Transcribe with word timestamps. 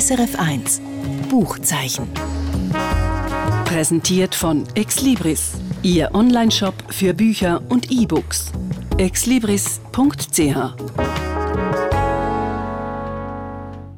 SRF 0.00 0.34
1 0.38 0.80
Buchzeichen. 1.28 2.08
Präsentiert 3.66 4.34
von 4.34 4.64
Exlibris, 4.74 5.52
Ihr 5.82 6.14
Onlineshop 6.14 6.72
für 6.88 7.12
Bücher 7.12 7.60
und 7.68 7.92
E-Books. 7.92 8.50
exlibris.ch 8.96 10.56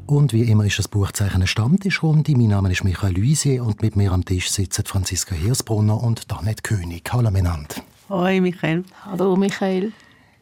Und 0.07 0.33
wie 0.33 0.43
immer 0.43 0.65
ist 0.67 0.81
das 0.81 0.89
Buchzeichen 0.89 1.37
eine 1.37 1.47
Stammtischrunde. 1.47 2.33
Mein 2.33 2.49
Name 2.49 2.73
ist 2.73 2.83
Michael 2.83 3.15
Luisier 3.15 3.65
und 3.65 3.81
mit 3.81 3.95
mir 3.95 4.11
am 4.11 4.25
Tisch 4.25 4.51
sitzen 4.51 4.85
Franziska 4.85 5.37
Hirsbrunner 5.37 6.03
und 6.03 6.33
Danet 6.33 6.65
König. 6.65 7.09
Hallo 7.13 7.31
miteinander. 7.31 7.77
Hoi 8.09 8.41
Michael. 8.41 8.83
Hallo 9.05 9.37
Michael. 9.37 9.93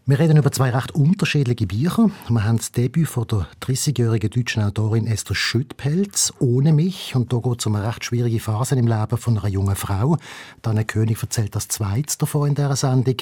Wir 0.06 0.18
reden 0.18 0.38
über 0.38 0.50
zwei 0.50 0.70
recht 0.70 0.92
unterschiedliche 0.92 1.66
Bücher. 1.66 2.10
Wir 2.28 2.44
haben 2.44 2.56
das 2.56 2.72
Debüt 2.72 3.06
von 3.06 3.26
der 3.28 3.46
30-jährigen 3.60 4.30
deutschen 4.30 4.62
Autorin 4.62 5.06
Esther 5.06 5.34
Schüttpelz 5.34 6.32
«Ohne 6.41 6.72
mich». 6.72 7.14
Und 7.14 7.32
da 7.32 7.36
geht 7.36 7.60
es 7.60 7.66
um 7.66 7.77
eine 7.77 7.86
recht 7.86 8.05
schwierige 8.05 8.41
Phase 8.41 8.77
im 8.77 8.88
Leben 8.88 9.16
von 9.18 9.38
einer 9.38 9.48
jungen 9.48 9.77
Frau. 9.77 10.16
Dana 10.62 10.84
König 10.84 11.22
erzählt 11.22 11.55
das 11.55 11.68
Zweite 11.68 12.16
davon 12.18 12.48
in 12.48 12.55
dieser 12.55 12.77
Sendung. 12.77 13.16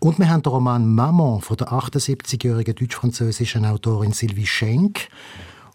Und 0.00 0.18
wir 0.18 0.30
haben 0.30 0.42
den 0.42 0.50
Roman 0.50 0.92
«Maman» 0.92 1.40
von 1.42 1.56
der 1.58 1.68
78-jährigen 1.68 2.74
deutsch-französischen 2.74 3.66
Autorin 3.66 4.12
Sylvie 4.12 4.46
Schenk. 4.46 5.08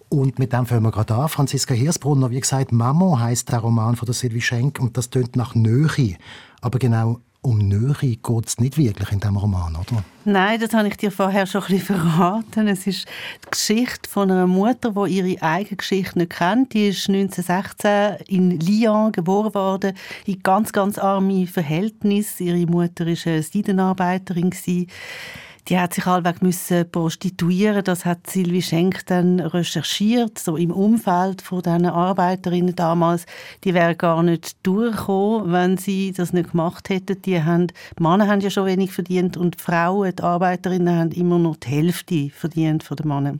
Und 0.10 0.40
mit 0.40 0.52
dem 0.52 0.66
fangen 0.66 0.84
wir 0.84 0.92
gerade 0.92 1.14
an. 1.14 1.30
Franziska 1.30 1.76
Hirsbrunner, 1.76 2.32
wie 2.32 2.40
gesagt, 2.40 2.72
«Maman» 2.72 3.20
heißt 3.20 3.50
der 3.50 3.60
Roman 3.60 3.96
von 3.96 4.08
der 4.08 4.16
Sylvie 4.16 4.42
Schenk 4.42 4.80
und 4.80 4.98
das 4.98 5.12
tönt 5.12 5.36
nach 5.36 5.54
Nähe. 5.54 6.18
Aber 6.60 6.80
genau 6.80 7.20
um 7.44 7.58
Nähe 7.58 7.94
geht 7.94 8.48
es 8.48 8.58
nicht 8.58 8.78
wirklich 8.78 9.12
in 9.12 9.20
diesem 9.20 9.38
Roman, 9.38 9.76
oder? 9.76 10.04
Nein, 10.26 10.60
das 10.60 10.74
habe 10.74 10.88
ich 10.88 10.96
dir 10.96 11.12
vorher 11.12 11.46
schon 11.46 11.62
ein 11.64 11.68
bisschen 11.68 11.98
verraten. 11.98 12.68
Es 12.68 12.88
ist 12.88 13.06
die 13.46 13.50
Geschichte 13.52 14.10
von 14.10 14.32
einer 14.32 14.48
Mutter, 14.48 14.92
die 14.92 15.18
ihre 15.18 15.42
eigene 15.44 15.76
Geschichte 15.76 16.18
nicht 16.20 16.32
kennt. 16.32 16.74
Die 16.74 16.88
ist 16.88 17.10
1916 17.10 18.26
in 18.28 18.60
Lyon 18.60 19.12
geboren 19.12 19.54
worden, 19.54 19.94
in 20.26 20.42
ganz, 20.42 20.72
ganz 20.72 20.98
arme 20.98 21.46
Verhältnisse. 21.46 22.46
Ihre 22.46 22.66
Mutter 22.66 23.06
war 23.06 23.32
eine 23.34 23.44
Seidenarbeiterin 23.44 24.50
die 25.70 25.80
hat 25.80 25.94
sich 25.94 26.06
allweg 26.06 26.42
müssen 26.42 26.90
prostituieren. 26.90 27.84
Das 27.84 28.06
hat 28.06 28.30
Sylvie 28.30 28.62
Schenk 28.62 29.06
dann 29.06 29.40
recherchiert, 29.40 30.38
so 30.38 30.58
im 30.58 30.72
Umfeld 30.72 31.42
von 31.42 31.62
diesen 31.62 31.86
Arbeiterinnen 31.86 32.76
damals. 32.76 33.26
Die 33.64 33.74
wären 33.74 33.98
gar 33.98 34.24
nicht 34.24 34.58
durchgekommen, 34.64 35.52
wenn 35.54 35.78
sie 35.78 36.12
das 36.12 36.34
nicht 36.34 36.52
gemacht 36.52 36.90
hätten. 36.90 37.22
Die 37.22 37.42
haben, 37.42 37.68
die 37.68 38.04
Männer 38.04 38.28
haben 38.28 38.42
ja 38.42 38.50
schon 38.50 38.66
wenig 38.66 38.92
verdient 38.92 39.38
und 39.38 39.56
die 39.60 39.64
Frauen, 39.64 40.14
die 40.16 40.24
Arbeiterinnen, 40.24 41.00
haben 41.00 41.12
immer 41.12 41.40
noch 41.40 41.56
die 41.56 41.70
Hälfte 41.70 42.30
verdient 42.30 42.84
von 42.84 42.98
den 42.98 43.08
Männern. 43.08 43.40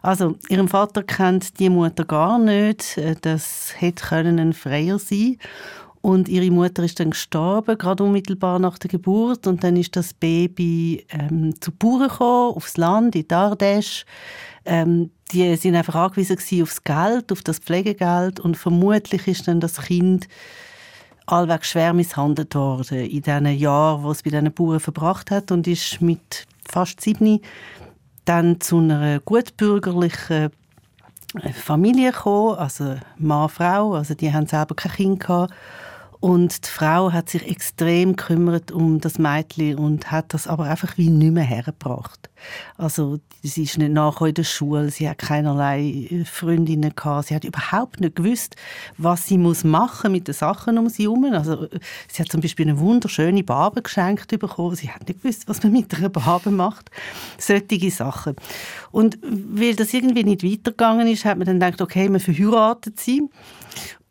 Also, 0.00 0.36
ihrem 0.48 0.68
Vater 0.68 1.02
kennt 1.02 1.58
die 1.60 1.68
Mutter 1.68 2.04
gar 2.04 2.38
nicht. 2.38 2.98
Das 3.20 3.74
hätte 3.76 4.16
ein 4.16 4.52
Freier 4.52 4.98
sein 4.98 5.36
können. 5.38 5.81
Und 6.02 6.28
ihre 6.28 6.50
Mutter 6.50 6.82
ist 6.82 6.98
dann 6.98 7.10
gestorben, 7.10 7.78
gerade 7.78 8.02
unmittelbar 8.02 8.58
nach 8.58 8.76
der 8.76 8.90
Geburt. 8.90 9.46
Und 9.46 9.62
dann 9.62 9.76
ist 9.76 9.94
das 9.94 10.12
Baby 10.12 11.06
ähm, 11.10 11.54
zu 11.60 11.70
Bauern 11.70 12.08
gekommen, 12.08 12.56
aufs 12.56 12.76
Land, 12.76 13.14
in 13.14 13.28
Dardesch. 13.28 14.04
Ähm, 14.64 15.12
die 15.30 15.54
sind 15.54 15.76
einfach 15.76 15.94
angewiesen 15.94 16.62
aufs 16.62 16.82
Geld, 16.82 17.30
auf 17.30 17.42
das 17.42 17.60
Pflegegeld. 17.60 18.40
Und 18.40 18.56
vermutlich 18.56 19.28
ist 19.28 19.46
dann 19.46 19.60
das 19.60 19.80
Kind 19.80 20.26
allweg 21.26 21.64
schwer 21.64 21.92
misshandelt 21.92 22.56
worden 22.56 22.98
in 22.98 23.22
den 23.22 23.46
Jahren, 23.56 24.02
wo 24.02 24.10
es 24.10 24.24
bei 24.24 24.30
diesen 24.30 24.52
Bauern 24.52 24.80
verbracht 24.80 25.30
hat. 25.30 25.52
Und 25.52 25.68
ist 25.68 26.02
mit 26.02 26.48
fast 26.68 27.00
sieben 27.00 27.40
dann 28.24 28.60
zu 28.60 28.78
einer 28.78 29.20
gutbürgerlichen 29.20 30.50
äh, 31.40 31.52
Familie 31.52 32.10
gekommen, 32.10 32.58
also 32.58 32.96
Mann, 33.18 33.48
Frau, 33.48 33.94
also 33.94 34.14
die 34.14 34.32
haben 34.32 34.46
selber 34.48 34.74
kein 34.74 34.92
Kind 34.92 35.20
gehabt 35.20 35.54
und 36.22 36.64
die 36.64 36.70
Frau 36.70 37.10
hat 37.10 37.28
sich 37.28 37.50
extrem 37.50 38.14
gekümmert 38.14 38.70
um 38.70 39.00
das 39.00 39.18
Mädchen 39.18 39.76
und 39.76 40.12
hat 40.12 40.32
das 40.32 40.46
aber 40.46 40.66
einfach 40.66 40.96
wie 40.96 41.10
nicht 41.10 41.32
mehr 41.32 41.42
hergebracht. 41.42 42.30
Also 42.76 43.18
sie 43.42 43.64
ist 43.64 43.76
nicht 43.76 43.90
nachher 43.90 44.28
in 44.28 44.34
der 44.34 44.44
Schule, 44.44 44.92
sie 44.92 45.10
hat 45.10 45.18
keinerlei 45.18 45.80
äh, 45.80 46.24
Freundinnen 46.24 46.94
gehabt, 46.94 47.26
sie 47.26 47.34
hat 47.34 47.42
überhaupt 47.42 48.00
nicht 48.00 48.14
gewusst, 48.14 48.54
was 48.98 49.26
sie 49.26 49.36
muss 49.36 49.64
machen 49.64 50.12
mit 50.12 50.28
den 50.28 50.34
Sachen 50.34 50.78
um 50.78 50.88
sie 50.88 51.02
herum. 51.02 51.24
Also 51.24 51.66
sie 52.06 52.22
hat 52.22 52.30
zum 52.30 52.40
Beispiel 52.40 52.68
eine 52.68 52.78
wunderschöne 52.78 53.42
Barbe 53.42 53.82
geschenkt 53.82 54.28
bekommen, 54.28 54.76
sie 54.76 54.90
hat 54.90 55.08
nicht 55.08 55.22
gewusst, 55.22 55.48
was 55.48 55.60
man 55.64 55.72
mit 55.72 55.92
einer 55.92 56.08
Barbe 56.08 56.52
macht. 56.52 56.88
Solche 57.36 57.90
Sachen. 57.90 58.36
Und 58.92 59.18
weil 59.24 59.74
das 59.74 59.92
irgendwie 59.92 60.22
nicht 60.22 60.44
weitergegangen 60.44 61.08
ist, 61.08 61.24
hat 61.24 61.38
man 61.38 61.48
dann 61.48 61.58
gedacht, 61.58 61.82
okay, 61.82 62.08
man 62.08 62.20
verheiratet 62.20 63.00
sie 63.00 63.28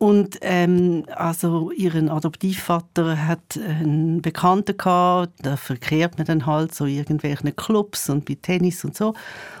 und 0.02 0.38
ähm, 0.40 1.04
also 1.14 1.70
ihren 1.70 2.08
Adoptivvater 2.08 3.24
hat 3.24 3.56
einen 3.56 4.20
Bekannten 4.20 4.76
gehabt, 4.76 5.30
da 5.42 5.56
verkehrt 5.56 6.18
man 6.18 6.26
dann 6.26 6.44
halt 6.44 6.74
so 6.74 6.86
irgendwelchen 6.86 7.54
Clubs 7.54 8.10
und 8.10 8.24
bei 8.24 8.34
Tennis 8.34 8.84
und 8.84 8.96
so. 8.96 9.14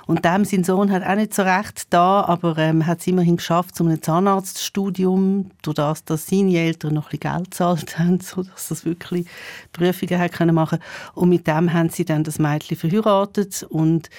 Und 0.08 0.24
dem 0.24 0.44
sein 0.44 0.64
Sohn 0.64 0.90
hat 0.90 1.04
auch 1.04 1.14
nicht 1.14 1.32
so 1.32 1.42
recht 1.42 1.84
da, 1.90 2.22
aber 2.22 2.58
ähm, 2.58 2.88
hat 2.88 2.98
es 2.98 3.06
immerhin 3.06 3.36
geschafft 3.36 3.76
zu 3.76 3.84
einem 3.84 4.02
Zahnarztstudium, 4.02 5.52
durch 5.62 5.76
das, 5.76 6.04
dass 6.04 6.26
seine 6.26 6.58
Eltern 6.58 6.94
noch 6.94 7.12
ein 7.12 7.18
bisschen 7.20 7.34
Geld 7.36 7.50
gezahlt 7.52 7.98
haben, 8.00 8.18
sodass 8.18 8.66
das 8.66 8.84
wirklich 8.84 9.28
Prüfungen 9.72 10.18
hat 10.18 10.32
können 10.32 10.56
machen. 10.56 10.80
Und 11.14 11.28
mit 11.28 11.46
dem 11.46 11.72
haben 11.72 11.90
sie 11.90 12.04
dann 12.04 12.24
das 12.24 12.40
Mädchen 12.40 12.76
verheiratet 12.76 13.64
und 13.70 14.10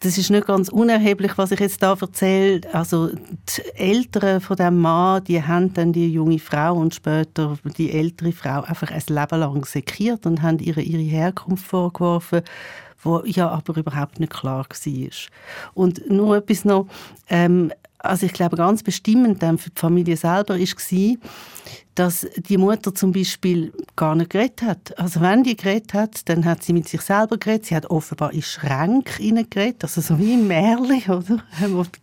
das 0.00 0.18
ist 0.18 0.30
nicht 0.30 0.46
ganz 0.46 0.68
unerheblich, 0.68 1.36
was 1.36 1.50
ich 1.50 1.60
jetzt 1.60 1.82
da 1.82 1.96
erzähle. 1.98 2.60
Also 2.72 3.08
die 3.08 3.62
Eltern 3.74 4.40
von 4.40 4.56
dem 4.56 4.80
Mann, 4.80 5.24
die 5.24 5.42
haben 5.42 5.72
dann 5.74 5.92
die 5.92 6.12
junge 6.12 6.38
Frau 6.38 6.74
und 6.74 6.94
später 6.94 7.56
die 7.76 7.92
ältere 7.92 8.32
Frau 8.32 8.62
einfach 8.62 8.90
ein 8.90 9.02
Leben 9.08 9.40
lang 9.40 9.64
sekiert 9.64 10.26
und 10.26 10.42
haben 10.42 10.58
ihre, 10.58 10.82
ihre 10.82 11.02
Herkunft 11.02 11.66
vorgeworfen, 11.66 12.42
wo 13.02 13.22
ja 13.24 13.48
aber 13.48 13.76
überhaupt 13.76 14.20
nicht 14.20 14.32
klar 14.32 14.66
war. 14.66 15.10
Und 15.74 16.10
nur 16.10 16.36
etwas 16.36 16.64
noch, 16.64 16.86
ähm, 17.28 17.72
also 18.04 18.26
ich 18.26 18.32
glaube 18.32 18.56
ganz 18.56 18.82
bestimmend 18.82 19.40
für 19.40 19.70
die 19.70 19.80
Familie 19.80 20.16
selber 20.16 20.58
ist 20.58 20.76
war, 20.76 21.16
dass 21.94 22.26
die 22.36 22.58
Mutter 22.58 22.94
zum 22.94 23.12
Beispiel 23.12 23.72
gar 23.94 24.14
nicht 24.16 24.30
geredet 24.30 24.62
hat. 24.62 24.98
Also 24.98 25.20
wenn 25.20 25.44
die 25.44 25.56
geredet 25.56 25.94
hat, 25.94 26.28
dann 26.28 26.44
hat 26.44 26.62
sie 26.62 26.72
mit 26.72 26.88
sich 26.88 27.00
selber 27.00 27.38
geredet. 27.38 27.66
Sie 27.66 27.76
hat 27.76 27.86
offenbar 27.86 28.32
in 28.32 28.42
Schränke 28.42 29.22
hineingeredet, 29.22 29.84
also 29.84 30.00
so 30.00 30.18
wie 30.18 30.34
im 30.34 30.48
Märli, 30.48 31.04
oder? 31.08 31.42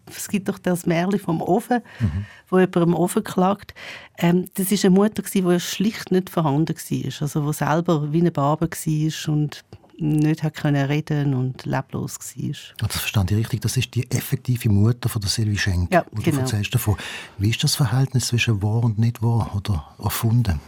Es 0.08 0.28
gibt 0.30 0.48
doch 0.50 0.60
das 0.60 0.86
Märli 0.86 1.20
vom 1.20 1.42
Ofen, 1.42 1.82
mhm. 2.00 2.26
wo 2.50 2.60
jemand 2.60 2.78
am 2.78 2.94
Ofen 2.96 3.24
klagt. 3.24 3.74
Ähm, 4.18 4.46
das 4.54 4.72
ist 4.72 4.86
eine 4.86 4.96
Mutter, 4.96 5.24
die 5.24 5.60
schlicht 5.60 6.12
nicht 6.12 6.30
vorhanden 6.30 6.76
war, 6.76 7.22
also 7.22 7.48
die 7.48 7.54
selber 7.54 8.14
wie 8.14 8.22
eine 8.22 8.32
Barbe 8.32 8.70
war 8.70 9.34
und 9.34 9.64
nicht 10.02 10.44
hat 10.44 10.56
können 10.56 10.86
reden 10.86 11.34
und 11.34 11.66
leblos 11.66 12.18
war. 12.20 12.88
Das 12.88 12.98
verstand 12.98 13.32
ich 13.32 13.38
richtig. 13.38 13.62
Das 13.62 13.78
ist 13.78 13.94
die 13.96 14.10
effektive 14.12 14.70
Mutter 14.70 15.10
von 15.10 15.22
der 15.22 15.30
Sylvie 15.30 15.58
Schenk. 15.58 15.94
Ja, 15.94 16.06
genau. 16.12 16.38
Du 16.38 16.42
erzählst 16.42 16.74
davon. 16.74 16.98
Wie 17.38 17.50
ist 17.50 17.64
das 17.64 17.76
Verhältnis 17.76 18.28
zwischen 18.28 18.62
wahr 18.62 18.84
und 18.84 18.98
nicht 19.00 19.22
wahr 19.22 19.52
oder 19.56 19.86
erfunden? 20.02 20.60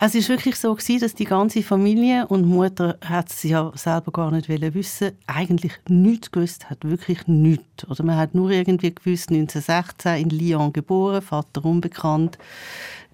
Es 0.00 0.14
war 0.14 0.28
wirklich 0.28 0.56
so, 0.56 0.74
dass 0.74 1.14
die 1.14 1.24
ganze 1.24 1.62
Familie 1.62 2.26
und 2.26 2.46
Mutter 2.46 2.98
hat 3.04 3.30
es 3.30 3.42
ja 3.44 3.72
selber 3.74 4.12
gar 4.12 4.30
nicht 4.30 4.48
wissen, 4.48 5.12
eigentlich 5.26 5.72
nichts 5.88 6.30
gewusst 6.30 6.68
hat, 6.68 6.84
wirklich 6.84 7.26
nichts. 7.26 7.88
Oder 7.88 8.04
man 8.04 8.16
hat 8.16 8.34
nur 8.34 8.50
irgendwie 8.50 8.94
gewusst, 8.94 9.30
1916 9.30 10.16
in 10.16 10.30
Lyon 10.30 10.72
geboren, 10.72 11.22
Vater 11.22 11.64
unbekannt. 11.64 12.38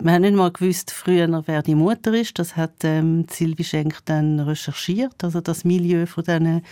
Man 0.02 0.14
hat 0.14 0.20
nicht 0.22 0.34
mal 0.34 0.50
gewusst, 0.50 0.90
früher, 0.90 1.42
wer 1.46 1.62
die 1.62 1.74
Mutter 1.74 2.14
ist. 2.14 2.38
Das 2.38 2.56
hat 2.56 2.84
ähm, 2.84 3.26
Sylvie 3.30 3.64
Schenk 3.64 3.98
dann 4.06 4.40
recherchiert, 4.40 5.22
also 5.22 5.40
das 5.40 5.64
Milieu 5.64 6.06
von 6.06 6.24
diesen 6.24 6.62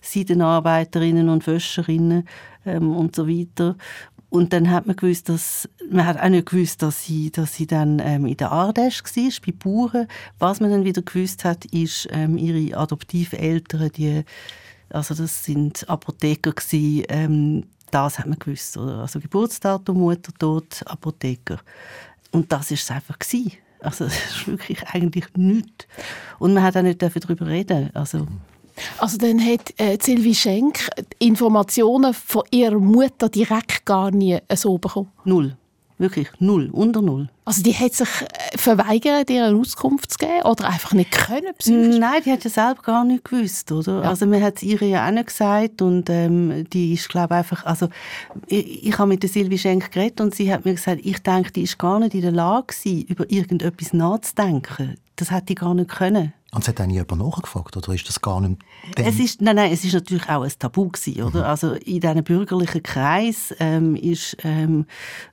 Seidenarbeiterinnen 0.00 1.28
und 1.28 1.46
Wäscherinnen 1.46 2.26
ähm, 2.64 2.96
und 2.96 3.14
so 3.14 3.28
weiter. 3.28 3.76
Und 4.30 4.52
dann 4.52 4.70
hat 4.70 4.86
man 4.86 4.96
gewusst, 4.96 5.28
dass 5.28 5.68
man 5.90 6.06
hat 6.06 6.20
auch 6.20 6.28
nicht 6.28 6.50
gewusst, 6.50 6.82
dass 6.82 7.04
sie, 7.04 7.30
dass 7.30 7.54
sie 7.54 7.66
dann 7.66 7.98
ähm, 7.98 8.26
in 8.26 8.36
der 8.36 8.52
Ardèche 8.52 9.02
war, 9.02 9.32
bei 9.46 9.52
Bauern. 9.52 10.08
Was 10.38 10.60
man 10.60 10.70
dann 10.70 10.84
wieder 10.84 11.02
gewusst 11.02 11.44
hat, 11.44 11.64
ist 11.66 12.08
ähm, 12.10 12.36
ihre 12.36 12.76
Adoptiveltern, 12.76 13.90
die, 13.92 14.24
also 14.90 15.14
das 15.14 15.44
sind 15.44 15.88
Apotheker 15.88 16.52
gewesen, 16.52 17.04
ähm, 17.08 17.64
das 17.90 18.18
hat 18.18 18.26
man 18.26 18.38
gewusst. 18.38 18.76
Oder? 18.76 18.98
Also 18.98 19.18
Geburtsdatum, 19.18 19.98
Mutter, 19.98 20.32
Tod, 20.38 20.82
Apotheker. 20.84 21.58
Und 22.30 22.52
das 22.52 22.70
ist 22.70 22.82
es 22.82 22.90
einfach 22.90 23.18
gewesen. 23.18 23.52
Also 23.80 24.04
das 24.04 24.14
ist 24.14 24.46
wirklich 24.46 24.82
eigentlich 24.88 25.24
nichts. 25.36 25.86
Und 26.38 26.52
man 26.52 26.62
hat 26.62 26.76
auch 26.76 26.82
nicht 26.82 27.00
darüber 27.00 27.46
reden. 27.46 27.90
Also 27.94 28.26
also 28.98 29.18
dann 29.18 29.40
hat 29.44 29.72
äh, 29.78 29.98
Sylvie 30.00 30.34
Schenk 30.34 30.88
Informationen 31.18 32.14
von 32.14 32.42
ihrer 32.50 32.78
Mutter 32.78 33.28
direkt 33.28 33.84
gar 33.84 34.10
nie 34.10 34.38
so 34.54 34.78
bekommen? 34.78 35.10
Null. 35.24 35.56
Wirklich 36.00 36.28
null, 36.38 36.70
unter 36.70 37.02
null. 37.02 37.28
Also 37.44 37.60
die 37.64 37.74
hat 37.74 37.92
sich 37.92 38.08
äh, 38.22 38.56
verweigert, 38.56 39.30
ihr 39.30 39.46
eine 39.46 39.58
Auskunft 39.58 40.12
zu 40.12 40.18
geben 40.18 40.42
oder 40.44 40.68
einfach 40.68 40.92
nicht 40.92 41.10
können? 41.10 41.52
Psychisch? 41.58 41.98
Nein, 41.98 42.22
die 42.24 42.30
hat 42.30 42.44
ja 42.44 42.50
selber 42.50 42.82
gar 42.82 43.04
nicht 43.04 43.24
gewusst, 43.24 43.72
oder? 43.72 44.02
Ja. 44.04 44.08
Also 44.08 44.24
man 44.26 44.40
hat 44.40 44.56
es 44.56 44.62
ihr 44.62 44.80
ja 44.82 45.08
auch 45.08 45.10
nicht 45.10 45.26
gesagt 45.26 45.82
und 45.82 46.08
ähm, 46.08 46.66
die 46.72 46.94
ist, 46.94 47.08
glaube 47.08 47.34
einfach, 47.34 47.66
also 47.66 47.88
ich, 48.46 48.86
ich 48.86 48.98
habe 48.98 49.08
mit 49.08 49.24
der 49.24 49.30
Silvi 49.30 49.58
Schenk 49.58 49.90
geredet 49.90 50.20
und 50.20 50.36
sie 50.36 50.52
hat 50.52 50.64
mir 50.64 50.74
gesagt, 50.74 51.00
ich 51.02 51.18
denke, 51.18 51.50
die 51.50 51.62
ist 51.62 51.78
gar 51.78 51.98
nicht 51.98 52.14
in 52.14 52.22
der 52.22 52.32
Lage 52.32 52.66
gewesen, 52.68 53.02
über 53.08 53.28
irgendetwas 53.28 53.92
nachzudenken. 53.92 54.98
Das 55.16 55.32
hat 55.32 55.48
die 55.48 55.56
gar 55.56 55.74
nicht 55.74 55.90
können. 55.90 56.32
Und 56.50 56.62
es 56.62 56.68
hat 56.68 56.80
auch 56.80 56.86
jemand 56.86 57.18
nachgefragt, 57.18 57.76
oder 57.76 57.92
ist 57.92 58.08
das 58.08 58.22
gar 58.22 58.40
nicht... 58.40 58.62
Es 58.96 59.20
ist, 59.20 59.42
nein, 59.42 59.56
nein, 59.56 59.70
es 59.70 59.84
ist 59.84 59.92
natürlich 59.92 60.30
auch 60.30 60.42
ein 60.42 60.52
Tabu 60.58 60.88
gewesen, 60.88 61.22
oder? 61.22 61.40
Mhm. 61.40 61.44
Also 61.44 61.72
in 61.74 62.00
diesem 62.00 62.24
bürgerlichen 62.24 62.82
Kreis 62.82 63.54
ähm, 63.60 63.94
ist 63.94 64.34
ähm, 64.44 64.86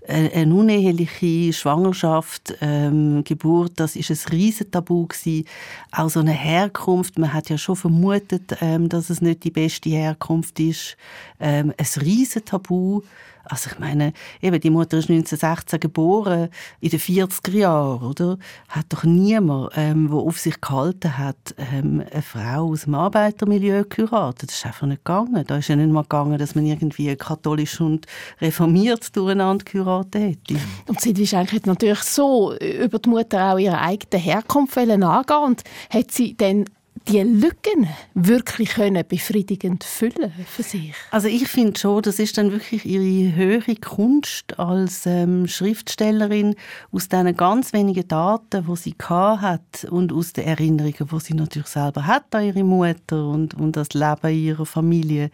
eine 0.06 0.54
uneheliche 0.54 1.54
Schwangerschaft, 1.54 2.58
ähm, 2.60 3.24
Geburt, 3.24 3.74
das 3.78 3.96
ist 3.96 4.12
ein 4.12 4.32
riesen 4.34 4.70
Tabu 4.72 5.08
gewesen. 5.08 5.46
Auch 5.94 6.10
so 6.10 6.20
eine 6.20 6.34
Herkunft, 6.34 7.18
man 7.18 7.32
hat 7.32 7.50
ja 7.50 7.58
schon 7.58 7.78
vermutet, 7.78 8.58
ähm, 8.60 8.90
dass 8.90 9.10
es 9.10 9.22
nicht 9.22 9.46
die 9.46 9.52
beste 9.52 9.90
Herkunft 9.90 10.60
ist. 10.60 10.98
Ähm, 11.40 11.74
ein 11.78 12.02
riesen 12.02 12.44
Tabu. 12.44 13.04
Also 13.46 13.70
ich 13.72 13.80
meine, 13.80 14.14
eben, 14.42 14.60
die 14.60 14.70
Mutter 14.70 14.98
ist 14.98 15.10
1916 15.10 15.80
geboren, 15.80 16.50
in 16.80 16.90
den 16.90 17.00
40er 17.00 17.52
Jahren, 17.52 18.04
oder? 18.04 18.38
Hat 18.70 18.86
doch 18.90 19.04
niemand, 19.04 19.72
ähm, 19.76 20.10
der 20.10 20.18
auf 20.18 20.40
sich 20.40 20.60
gehalten 20.60 21.18
hat, 21.18 21.56
ähm, 21.58 22.04
eine 22.12 22.22
Frau 22.22 22.72
aus 22.72 22.84
dem 22.84 22.96
Arbeitermilieu 22.96 23.84
geheiratet. 23.88 24.50
Das 24.50 24.58
ist 24.58 24.66
einfach 24.66 24.88
nicht 24.88 25.06
gegangen. 25.06 25.44
Da 25.46 25.58
ist 25.58 25.68
ja 25.68 25.76
nicht 25.76 25.92
mal 25.92 26.02
gegangen, 26.02 26.38
dass 26.38 26.56
man 26.56 26.66
irgendwie 26.66 27.16
katholisch 27.16 27.80
und 27.80 28.06
reformiert 28.42 29.16
durcheinander 29.16 29.64
geheiratet 29.64 30.22
hätte. 30.22 30.60
Und 30.88 31.02
Silvi 31.02 31.28
Schenk 31.28 31.52
hat 31.54 31.66
natürlich 31.68 32.04
so 32.04 32.56
über 32.56 33.00
die 33.00 33.10
Mutter 33.10 33.54
auch 33.54 33.58
ihre 33.58 33.80
eigene 33.80 34.22
Herkunft 34.22 34.78
angehen 34.78 35.04
und 35.04 35.64
hat 35.90 36.12
sie 36.12 36.36
dann 36.36 36.66
die 37.08 37.22
Lücken 37.22 37.88
wirklich 38.14 38.70
können 38.70 39.04
befriedigend 39.08 39.84
füllen 39.84 40.32
für 40.48 40.64
sich? 40.64 40.94
Also 41.12 41.28
ich 41.28 41.48
finde 41.48 41.80
schon, 41.80 42.02
das 42.02 42.20
ist 42.20 42.38
dann 42.38 42.52
wirklich 42.52 42.86
ihre 42.86 43.36
höhere 43.36 43.76
Kunst 43.76 44.58
als 44.60 45.06
ähm, 45.06 45.48
Schriftstellerin 45.48 46.56
aus 46.92 47.08
diesen 47.08 47.36
ganz 47.36 47.74
wenigen 47.74 48.08
Daten, 48.08 48.66
die 48.68 48.76
sie 48.76 48.96
hat 49.08 49.86
und 49.90 50.12
aus 50.12 50.34
den 50.34 50.46
Erinnerungen, 50.46 51.08
die 51.12 51.20
sie 51.20 51.34
natürlich 51.34 51.68
selber 51.68 52.08
hat 52.08 52.34
an 52.34 52.46
ihre 52.46 52.64
Mutter 52.64 53.28
und, 53.28 53.54
und 53.54 53.76
das 53.76 53.94
Leben 53.94 54.34
ihrer 54.34 54.66
Familie, 54.66 55.30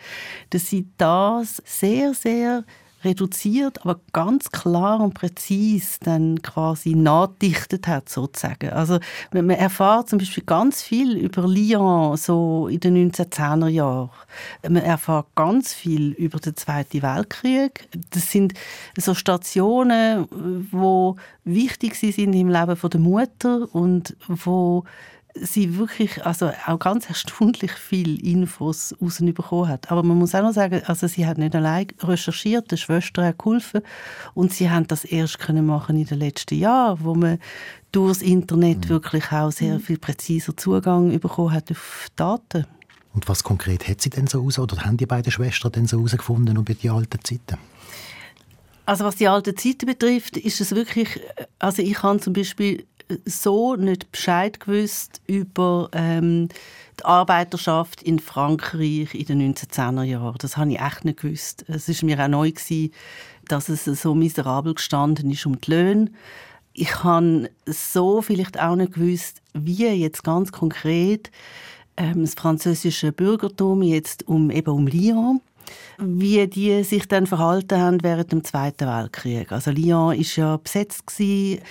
dass 0.50 0.68
sie 0.68 0.88
das 0.98 1.62
sehr, 1.66 2.14
sehr 2.14 2.64
reduziert, 3.04 3.82
aber 3.82 4.00
ganz 4.14 4.52
klar 4.52 5.00
und 5.00 5.14
präzise 5.14 6.00
dann 6.04 6.42
quasi 6.42 6.96
nachdichtet 6.96 7.88
hat, 7.88 8.10
sozusagen. 8.10 8.70
Also 8.70 9.00
man 9.32 9.50
erfahrt 9.50 10.10
zum 10.10 10.20
Beispiel 10.20 10.44
ganz 10.46 10.82
viel 10.82 11.18
über 11.18 11.48
Lyon 11.48 12.18
so 12.18 12.68
in 12.68 12.80
den 12.80 13.12
1910er 13.12 13.68
Jahren. 13.68 14.10
Man 14.64 14.84
erfahrt 14.84 15.28
ganz 15.36 15.74
viel 15.74 16.12
über 16.12 16.40
den 16.40 16.56
Zweiten 16.56 17.02
Weltkrieg. 17.02 17.88
Das 18.12 18.32
sind 18.32 18.54
so 18.98 19.14
Stationen, 19.14 20.28
wo 20.72 21.16
wichtig 21.44 21.96
sind 21.96 22.34
im 22.34 22.50
Leben 22.50 22.78
der 22.82 23.00
Mutter 23.00 23.68
und 23.74 24.16
wo 24.28 24.84
sie 25.36 25.78
wirklich 25.78 26.26
also 26.26 26.52
auch 26.68 26.80
ganz 26.80 27.08
erstaunlich 27.08 27.72
viel 27.72 28.24
Infos 28.26 28.96
bekommen 29.00 29.68
hat. 29.70 29.92
Aber 29.92 30.04
man 30.04 30.18
muss 30.18 30.36
auch 30.36 30.42
noch 30.42 30.54
sagen, 30.54 30.82
also 30.86 31.08
sie 31.08 31.26
hat 31.26 31.38
nicht 31.38 31.56
allein 31.56 31.88
recherchiert, 32.02 32.72
die 32.72 32.78
Schwester 32.78 33.26
hat 33.26 33.40
geholfen 33.40 33.82
und 34.34 34.54
sie 34.54 34.70
haben 34.70 34.88
das 34.88 35.06
erst 35.06 35.40
können 35.40 35.66
machen 35.66 35.98
in 35.98 36.06
den 36.06 36.20
letzten 36.20 36.56
Jahren, 36.56 37.00
wo 37.02 37.16
man 37.16 37.40
durchs 37.92 38.22
Internet 38.22 38.86
mhm. 38.86 38.90
wirklich 38.90 39.32
auch 39.32 39.52
sehr 39.52 39.80
viel 39.80 39.98
präziser 39.98 40.56
Zugang 40.56 41.18
bekommen 41.20 41.54
hat 41.54 41.72
auf 41.72 42.08
Daten. 42.16 42.66
Und 43.14 43.28
was 43.28 43.44
konkret 43.44 43.88
hat 43.88 44.02
sie 44.02 44.10
denn 44.10 44.28
so 44.28 44.44
aus 44.44 44.58
oder 44.58 44.78
haben 44.78 44.98
die 44.98 45.06
beiden 45.06 45.32
Schwestern 45.32 45.72
denn 45.74 45.88
so 45.88 45.98
herausgefunden 45.98 46.56
über 46.56 46.74
die 46.74 46.90
alten 46.90 47.20
Zeiten? 47.24 47.58
Also 48.86 49.06
was 49.06 49.16
die 49.16 49.28
alten 49.28 49.56
Zeiten 49.56 49.86
betrifft, 49.86 50.38
ist 50.38 50.60
es 50.60 50.74
wirklich, 50.76 51.20
also 51.60 51.82
ich 51.82 52.02
habe 52.04 52.20
zum 52.20 52.34
Beispiel 52.34 52.86
so 53.26 53.76
nicht 53.76 54.12
Bescheid 54.12 54.60
gewusst 54.60 55.22
über 55.28 55.90
ähm, 55.94 56.50
die 57.00 57.06
Arbeiterschaft 57.06 58.02
in 58.02 58.20
Frankreich 58.20 59.14
in 59.14 59.26
den 59.26 59.54
1910er 59.54 60.04
Jahren. 60.04 60.38
Das 60.40 60.58
habe 60.58 60.72
ich 60.72 60.80
echt 60.80 61.06
nicht 61.06 61.22
gewusst. 61.22 61.66
Es 61.68 61.90
ist 61.90 62.04
mir 62.04 62.20
auch 62.24 62.28
neu 62.28 62.52
gewesen, 62.52 62.94
dass 63.48 63.70
es 63.70 63.86
so 63.86 64.16
miserabel 64.16 64.74
gestanden 64.76 65.32
ist 65.32 65.46
um 65.46 65.60
die 65.60 65.72
Löhne. 65.72 66.12
Ich 66.74 67.04
habe 67.04 67.50
so 67.66 68.22
vielleicht 68.22 68.60
auch 68.60 68.76
nicht 68.76 68.94
gewusst, 68.94 69.42
wie 69.54 69.88
jetzt 69.88 70.24
ganz 70.24 70.52
konkret 70.52 71.32
ähm, 71.98 72.22
das 72.22 72.36
französische 72.36 73.12
Bürgertum 73.12 73.82
jetzt 73.82 74.28
um 74.28 74.50
eben 74.52 74.72
um 74.72 74.88
Lyon 74.88 75.42
wie 75.98 76.48
die 76.48 76.84
sich 76.84 77.08
dann 77.08 77.28
verhalten 77.28 77.80
haben 77.80 78.04
während 78.04 78.32
dem 78.32 78.44
Zweiten 78.44 78.88
Weltkrieg. 78.88 79.52
Also 79.52 79.72
Lyon 79.72 80.16
ist 80.16 80.36
ja 80.36 80.58
besetzt 80.58 81.08
gewesen. 81.08 81.62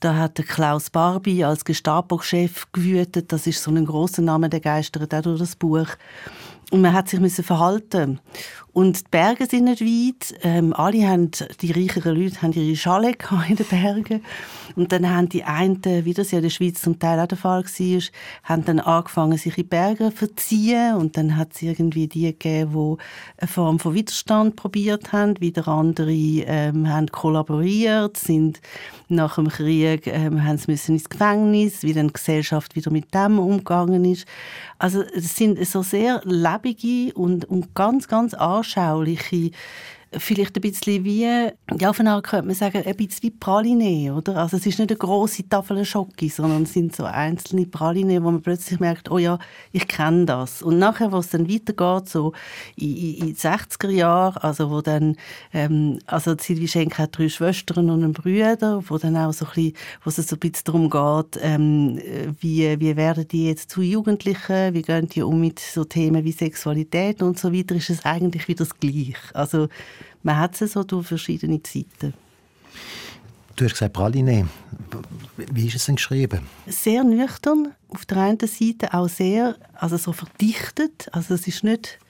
Da 0.00 0.14
hat 0.16 0.34
Klaus 0.46 0.90
Barbie 0.90 1.44
als 1.44 1.64
Gestapo-Chef 1.64 2.66
gewütet. 2.72 3.32
Das 3.32 3.46
ist 3.46 3.62
so 3.62 3.70
ein 3.70 3.86
großer 3.86 4.22
Name, 4.22 4.48
der 4.48 4.60
geistert 4.60 5.14
auch 5.14 5.22
durch 5.22 5.40
das 5.40 5.56
Buch. 5.56 5.88
Und 6.72 6.80
man 6.80 6.92
hat 6.92 7.08
sich 7.08 7.20
müssen 7.20 7.44
verhalten. 7.44 8.20
Und 8.76 9.06
die 9.06 9.10
Berge 9.10 9.46
sind 9.46 9.64
nicht 9.64 9.80
weit. 9.80 10.38
Ähm, 10.42 10.74
alle 10.74 11.08
haben, 11.08 11.30
die 11.62 11.72
reicheren 11.72 12.14
Leute 12.14 12.42
haben 12.42 12.52
ihre 12.52 12.76
Schale 12.76 13.12
in 13.48 13.56
den 13.56 13.64
Bergen. 13.64 14.22
Und 14.74 14.92
dann 14.92 15.08
haben 15.08 15.30
die 15.30 15.44
einen, 15.44 15.80
wie 16.04 16.12
das 16.12 16.32
ja 16.32 16.40
in 16.40 16.42
der 16.42 16.50
Schweiz 16.50 16.82
zum 16.82 16.98
Teil 16.98 17.18
auch 17.18 17.26
der 17.26 17.38
Fall 17.38 17.64
war, 17.64 18.02
haben 18.42 18.64
dann 18.66 18.80
angefangen, 18.80 19.38
sich 19.38 19.56
in 19.56 19.62
die 19.62 19.68
Berge 19.70 20.10
zu 20.10 20.16
verziehen. 20.16 20.96
Und 20.96 21.16
dann 21.16 21.38
hat 21.38 21.54
es 21.54 21.62
irgendwie 21.62 22.06
die 22.06 22.24
gegeben, 22.24 22.98
die 22.98 23.02
eine 23.40 23.48
Form 23.48 23.78
von 23.78 23.94
Widerstand 23.94 24.56
probiert 24.56 25.10
haben. 25.10 25.40
Wieder 25.40 25.68
andere 25.68 26.12
ähm, 26.12 26.86
haben 26.86 27.06
kollaboriert, 27.06 28.18
sind 28.18 28.60
nach 29.08 29.36
dem 29.36 29.48
Krieg 29.48 30.06
ähm, 30.06 30.44
haben 30.44 30.58
sie 30.58 30.70
müssen 30.70 30.96
ins 30.96 31.08
Gefängnis, 31.08 31.82
wie 31.82 31.94
dann 31.94 32.08
die 32.08 32.12
Gesellschaft 32.12 32.76
wieder 32.76 32.90
mit 32.90 33.14
dem 33.14 33.38
umgegangen 33.38 34.04
ist. 34.04 34.26
Also 34.78 35.02
es 35.02 35.36
sind 35.36 35.64
so 35.66 35.82
sehr 35.82 36.20
lebige 36.24 37.14
und, 37.14 37.44
und 37.46 37.74
ganz, 37.74 38.08
ganz 38.08 38.34
anschauliche 38.34 39.50
vielleicht 40.12 40.56
ein 40.56 40.60
bisschen 40.60 41.04
wie, 41.04 41.24
ja, 41.24 41.92
von 41.92 42.06
einer 42.06 42.22
könnte 42.22 42.46
man 42.46 42.54
sagen, 42.54 42.82
ein 42.84 42.96
bisschen 42.96 43.24
wie 43.24 43.30
Praline, 43.30 44.14
oder? 44.14 44.36
Also 44.36 44.56
es 44.56 44.66
ist 44.66 44.78
nicht 44.78 44.90
eine 44.90 44.98
große 44.98 45.48
Tafel 45.48 45.84
Schocke, 45.84 46.28
sondern 46.28 46.62
es 46.62 46.72
sind 46.72 46.94
so 46.94 47.04
einzelne 47.04 47.66
Praline, 47.66 48.22
wo 48.22 48.30
man 48.30 48.40
plötzlich 48.40 48.78
merkt, 48.78 49.10
oh 49.10 49.18
ja, 49.18 49.38
ich 49.72 49.88
kenne 49.88 50.26
das. 50.26 50.62
Und 50.62 50.78
nachher, 50.78 51.10
wo 51.12 51.18
es 51.18 51.30
dann 51.30 51.50
weitergeht, 51.50 52.08
so 52.08 52.32
in, 52.76 52.96
in, 52.96 53.28
in 53.28 53.34
60er 53.34 53.90
Jahren, 53.90 54.36
also 54.38 54.70
wo 54.70 54.80
dann, 54.80 55.16
ähm, 55.52 55.98
also 56.06 56.36
Silvi 56.38 56.68
Schenk 56.68 56.98
hat 56.98 57.18
drei 57.18 57.28
Schwestern 57.28 57.90
und 57.90 58.04
einen 58.04 58.12
Bruder, 58.12 58.82
wo 58.88 58.98
dann 58.98 59.16
auch 59.16 59.32
so 59.32 59.44
ein 59.46 59.52
bisschen, 59.54 59.72
wo 60.04 60.10
es 60.10 60.16
so 60.16 60.36
ein 60.36 60.38
bisschen 60.38 60.64
darum 60.64 60.90
geht, 60.90 61.40
ähm, 61.42 62.00
wie, 62.40 62.78
wie 62.80 62.96
werden 62.96 63.26
die 63.28 63.48
jetzt 63.48 63.70
zu 63.70 63.82
Jugendlichen, 63.82 64.72
wie 64.72 64.82
gehen 64.82 65.08
die 65.08 65.22
um 65.22 65.40
mit 65.40 65.58
so 65.58 65.84
Themen 65.84 66.24
wie 66.24 66.32
Sexualität 66.32 67.22
und 67.22 67.38
so 67.38 67.52
weiter, 67.52 67.74
ist 67.74 67.90
es 67.90 68.04
eigentlich 68.04 68.46
wieder 68.46 68.64
das 68.64 68.78
Gleiche. 68.78 69.14
Also 69.34 69.68
man 70.26 70.38
hat 70.38 70.60
es 70.60 70.72
so 70.72 70.82
durch 70.82 71.06
verschiedene 71.06 71.62
Zeiten. 71.62 72.12
Du 73.54 73.64
hast 73.64 73.72
gesagt 73.72 73.92
Praline. 73.92 74.48
Wie 75.36 75.68
ist 75.68 75.76
es 75.76 75.86
denn 75.86 75.94
geschrieben? 75.94 76.40
Sehr 76.66 77.04
nüchtern. 77.04 77.72
Auf 77.88 78.04
der 78.06 78.18
einen 78.18 78.38
Seite 78.40 78.92
auch 78.92 79.08
sehr, 79.08 79.56
also 79.74 79.96
so 79.96 80.12
verdichtet. 80.12 81.08
Also 81.12 81.34
es 81.34 81.46
ist 81.46 81.62
nicht, 81.62 82.00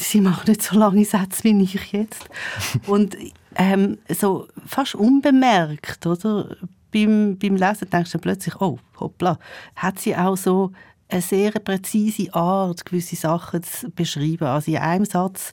sie 0.00 0.20
macht 0.20 0.48
nicht 0.48 0.60
so 0.60 0.76
lange 0.76 1.04
Sätze 1.04 1.44
wie 1.44 1.62
ich 1.62 1.92
jetzt. 1.92 2.28
Und 2.88 3.16
ähm, 3.54 3.98
so 4.10 4.48
fast 4.66 4.96
unbemerkt, 4.96 6.04
oder? 6.04 6.56
Beim, 6.92 7.38
beim 7.38 7.56
Lesen 7.56 7.90
denkst 7.90 8.12
du 8.12 8.18
plötzlich, 8.18 8.60
oh, 8.60 8.78
hoppla, 8.98 9.38
hat 9.76 10.00
sie 10.00 10.16
auch 10.16 10.36
so 10.36 10.72
eine 11.08 11.22
sehr 11.22 11.52
präzise 11.52 12.32
Art, 12.34 12.84
gewisse 12.84 13.16
Sachen 13.16 13.62
zu 13.62 13.90
beschreiben. 13.90 14.44
Also 14.44 14.72
in 14.72 14.78
einem 14.78 15.04
Satz 15.04 15.52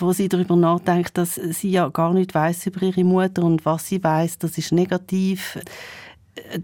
wo 0.00 0.12
sie 0.12 0.28
darüber 0.28 0.56
nachdenkt, 0.56 1.16
dass 1.18 1.34
sie 1.34 1.70
ja 1.70 1.88
gar 1.88 2.12
nicht 2.12 2.34
weiß 2.34 2.66
über 2.66 2.82
ihre 2.82 3.04
Mutter 3.04 3.42
und 3.42 3.64
was 3.64 3.88
sie 3.88 4.02
weiß, 4.02 4.38
das 4.38 4.58
ist 4.58 4.72
negativ 4.72 5.58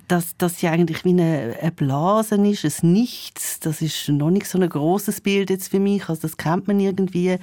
dass, 0.08 0.36
dass 0.36 0.58
sie 0.58 0.68
eigentlich 0.68 1.04
wie 1.04 1.10
eine, 1.10 1.56
eine 1.60 1.72
Blase 1.72 2.36
ist, 2.36 2.82
ein 2.82 2.92
Nichts. 2.92 3.60
Das 3.60 3.82
ist 3.82 4.08
noch 4.08 4.30
nicht 4.30 4.46
so 4.46 4.58
ein 4.58 4.68
großes 4.68 5.20
Bild 5.20 5.50
jetzt 5.50 5.68
für 5.68 5.80
mich, 5.80 6.08
also 6.08 6.22
das 6.22 6.36
kennt 6.36 6.66
man 6.66 6.80
irgendwie. 6.80 7.38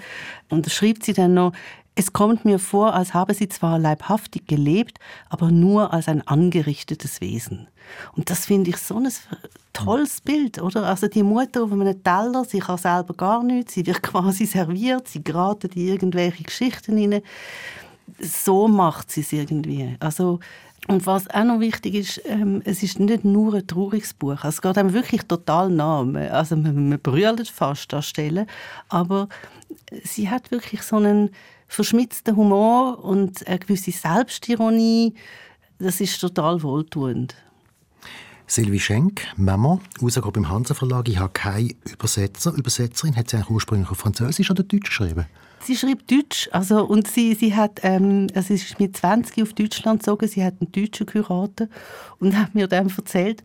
Und 0.49 0.65
da 0.65 0.69
schreibt 0.69 1.03
sie 1.03 1.13
dann 1.13 1.33
noch, 1.33 1.53
es 1.95 2.11
kommt 2.11 2.43
mir 2.43 2.59
vor, 2.59 2.93
als 2.93 3.13
habe 3.13 3.33
sie 3.33 3.49
zwar 3.49 3.77
leibhaftig 3.77 4.47
gelebt, 4.47 4.99
aber 5.29 5.51
nur 5.51 5.93
als 5.93 6.07
ein 6.07 6.27
angerichtetes 6.27 7.21
Wesen. 7.21 7.67
Und 8.13 8.29
das 8.29 8.45
finde 8.45 8.71
ich 8.71 8.77
so 8.77 8.97
ein 8.97 9.07
tolles 9.73 10.21
Bild, 10.21 10.61
oder? 10.61 10.85
Also 10.85 11.07
die 11.07 11.23
Mutter 11.23 11.63
auf 11.63 11.71
einem 11.71 12.03
Teller, 12.03 12.45
sie 12.45 12.59
kann 12.59 12.77
selber 12.77 13.13
gar 13.13 13.43
nichts, 13.43 13.73
sie 13.73 13.85
wird 13.85 14.01
quasi 14.03 14.45
serviert, 14.45 15.07
sie 15.07 15.23
geraten 15.23 15.69
in 15.75 15.87
irgendwelche 15.87 16.43
Geschichten 16.43 16.97
hinein. 16.97 17.21
so 18.19 18.67
macht 18.67 19.11
sie 19.11 19.21
es 19.21 19.31
irgendwie. 19.31 19.95
Also 19.99 20.39
und 20.87 21.05
was 21.05 21.29
auch 21.29 21.45
noch 21.45 21.61
wichtig 21.61 21.95
ist, 21.95 22.21
ähm, 22.25 22.61
es 22.65 22.83
ist 22.83 22.99
nicht 22.99 23.23
nur 23.23 23.53
ein 23.53 23.65
trauriges 23.65 24.13
Buch. 24.13 24.43
Also 24.43 24.49
es 24.49 24.61
geht 24.61 24.77
einem 24.77 24.91
wirklich 24.91 25.21
total 25.23 25.69
nah. 25.69 26.01
Also 26.29 26.57
man, 26.57 26.89
man 26.89 26.99
brüllt 26.99 27.47
fast 27.47 27.93
an 27.93 28.01
Stellen. 28.01 28.47
Aber 28.89 29.29
sie 30.03 30.29
hat 30.29 30.51
wirklich 30.51 30.81
so 30.81 30.97
einen 30.97 31.29
verschmitzten 31.73 32.35
Humor 32.35 33.03
und 33.03 33.45
eine 33.47 33.59
gewisse 33.59 33.91
Selbstironie. 33.91 35.13
Das 35.79 35.99
ist 35.99 36.19
total 36.19 36.61
wohltuend. 36.63 37.35
Sylvie 38.45 38.79
Schenk, 38.79 39.21
Mama, 39.37 39.79
rausgekommen 40.01 40.43
beim 40.43 40.49
Hansa 40.49 40.73
Verlag. 40.73 41.07
Ich 41.07 41.17
habe 41.17 41.33
keine 41.33 41.71
Übersetzer, 41.91 42.53
Übersetzerin. 42.53 43.15
Hat 43.15 43.29
sie 43.29 43.37
eigentlich 43.37 43.49
ursprünglich 43.49 43.89
auf 43.89 43.97
Französisch 43.97 44.51
oder 44.51 44.63
Deutsch 44.63 44.89
geschrieben? 44.89 45.25
Sie 45.61 45.77
schreibt 45.77 46.11
Deutsch, 46.11 46.49
also, 46.51 46.83
und 46.83 47.07
sie, 47.07 47.35
sie, 47.35 47.55
hat, 47.55 47.79
ähm, 47.83 48.27
also 48.35 48.49
sie 48.49 48.55
ist 48.55 48.79
mit 48.81 48.97
20 48.97 49.41
auf 49.43 49.53
Deutschland 49.53 50.01
gezogen, 50.01 50.27
sie 50.27 50.43
hat 50.43 50.55
einen 50.59 50.73
Deutschen 50.73 51.05
geheiratet 51.05 51.69
und 52.19 52.37
hat 52.37 52.53
mir 52.53 52.67
dann 52.67 52.89
erzählt, 52.89 53.43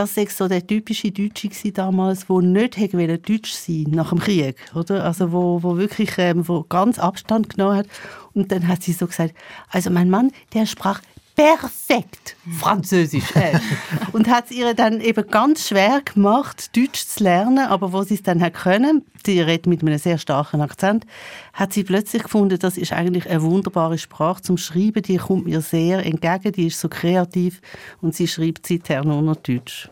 das 0.00 0.16
war 0.16 0.26
so 0.30 0.48
der 0.48 0.66
typische 0.66 1.10
Deutsche 1.10 1.72
damals, 1.72 2.26
der 2.26 2.40
nicht 2.40 2.78
hätte 2.78 3.18
Deutsch 3.18 3.52
sein 3.52 3.86
nach 3.90 4.08
dem 4.08 4.18
Krieg, 4.18 4.56
oder? 4.74 5.04
Also 5.04 5.30
wo, 5.30 5.62
wo 5.62 5.76
wirklich 5.76 6.12
ähm, 6.16 6.48
wo 6.48 6.62
ganz 6.62 6.98
Abstand 6.98 7.50
genommen 7.50 7.76
hat. 7.76 7.86
Und 8.32 8.50
dann 8.50 8.66
hat 8.66 8.82
sie 8.82 8.92
so 8.92 9.06
gesagt, 9.06 9.34
also 9.68 9.90
mein 9.90 10.08
Mann, 10.08 10.32
der 10.54 10.64
sprach 10.64 11.02
perfekt 11.40 12.36
Französisch. 12.58 13.34
Äh. 13.34 13.58
und 14.12 14.28
hat 14.28 14.46
es 14.46 14.50
ihr 14.50 14.74
dann 14.74 15.00
eben 15.00 15.26
ganz 15.26 15.68
schwer 15.68 16.02
gemacht, 16.02 16.76
Deutsch 16.76 17.06
zu 17.06 17.24
lernen, 17.24 17.66
aber 17.66 17.92
wo 17.92 18.02
sie 18.02 18.14
es 18.14 18.22
dann 18.22 18.42
hat 18.42 18.54
können, 18.54 19.04
sie 19.24 19.40
redet 19.40 19.66
mit 19.66 19.82
einem 19.82 19.98
sehr 19.98 20.18
starken 20.18 20.60
Akzent, 20.60 21.06
hat 21.52 21.72
sie 21.72 21.84
plötzlich 21.84 22.24
gefunden, 22.24 22.58
das 22.58 22.76
ist 22.76 22.92
eigentlich 22.92 23.28
eine 23.28 23.42
wunderbare 23.42 23.96
Sprache 23.98 24.42
zum 24.42 24.58
Schreiben, 24.58 25.02
die 25.02 25.16
kommt 25.16 25.46
mir 25.46 25.60
sehr 25.60 26.04
entgegen, 26.04 26.52
die 26.52 26.66
ist 26.66 26.80
so 26.80 26.88
kreativ 26.88 27.60
und 28.00 28.14
sie 28.14 28.28
schreibt 28.28 28.66
seither 28.66 29.04
nur 29.04 29.22
noch 29.22 29.36
Deutsch. 29.36 29.88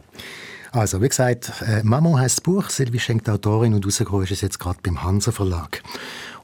Also, 0.72 1.00
wie 1.00 1.08
gesagt, 1.08 1.52
äh, 1.66 1.82
Maman 1.82 2.20
heißt 2.20 2.38
das 2.38 2.40
Buch, 2.42 2.68
Silvi 2.68 2.98
schenkt 2.98 3.28
Autorin 3.30 3.72
und 3.72 3.86
rausgekommen 3.86 4.24
ist 4.24 4.32
es 4.32 4.42
jetzt 4.42 4.58
gerade 4.58 4.78
beim 4.82 5.02
Hansa 5.02 5.32
Verlag. 5.32 5.82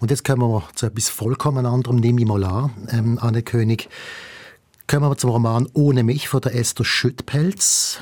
Und 0.01 0.11
jetzt 0.11 0.25
kommen 0.25 0.41
wir 0.41 0.65
zu 0.75 0.87
etwas 0.87 1.11
vollkommen 1.11 1.67
anderem, 1.67 1.97
nehme 1.97 2.21
ich 2.21 2.27
mal 2.27 2.43
an, 2.45 2.71
ähm, 2.91 3.19
Anne 3.21 3.43
König. 3.43 3.91
Kommen 4.87 5.11
wir 5.11 5.17
zum 5.17 5.31
Roman 5.31 5.67
Ohne 5.73 6.03
mich 6.03 6.29
von 6.29 6.43
der 6.43 6.55
Esther 6.55 6.85
Schüttpelz. 6.85 8.01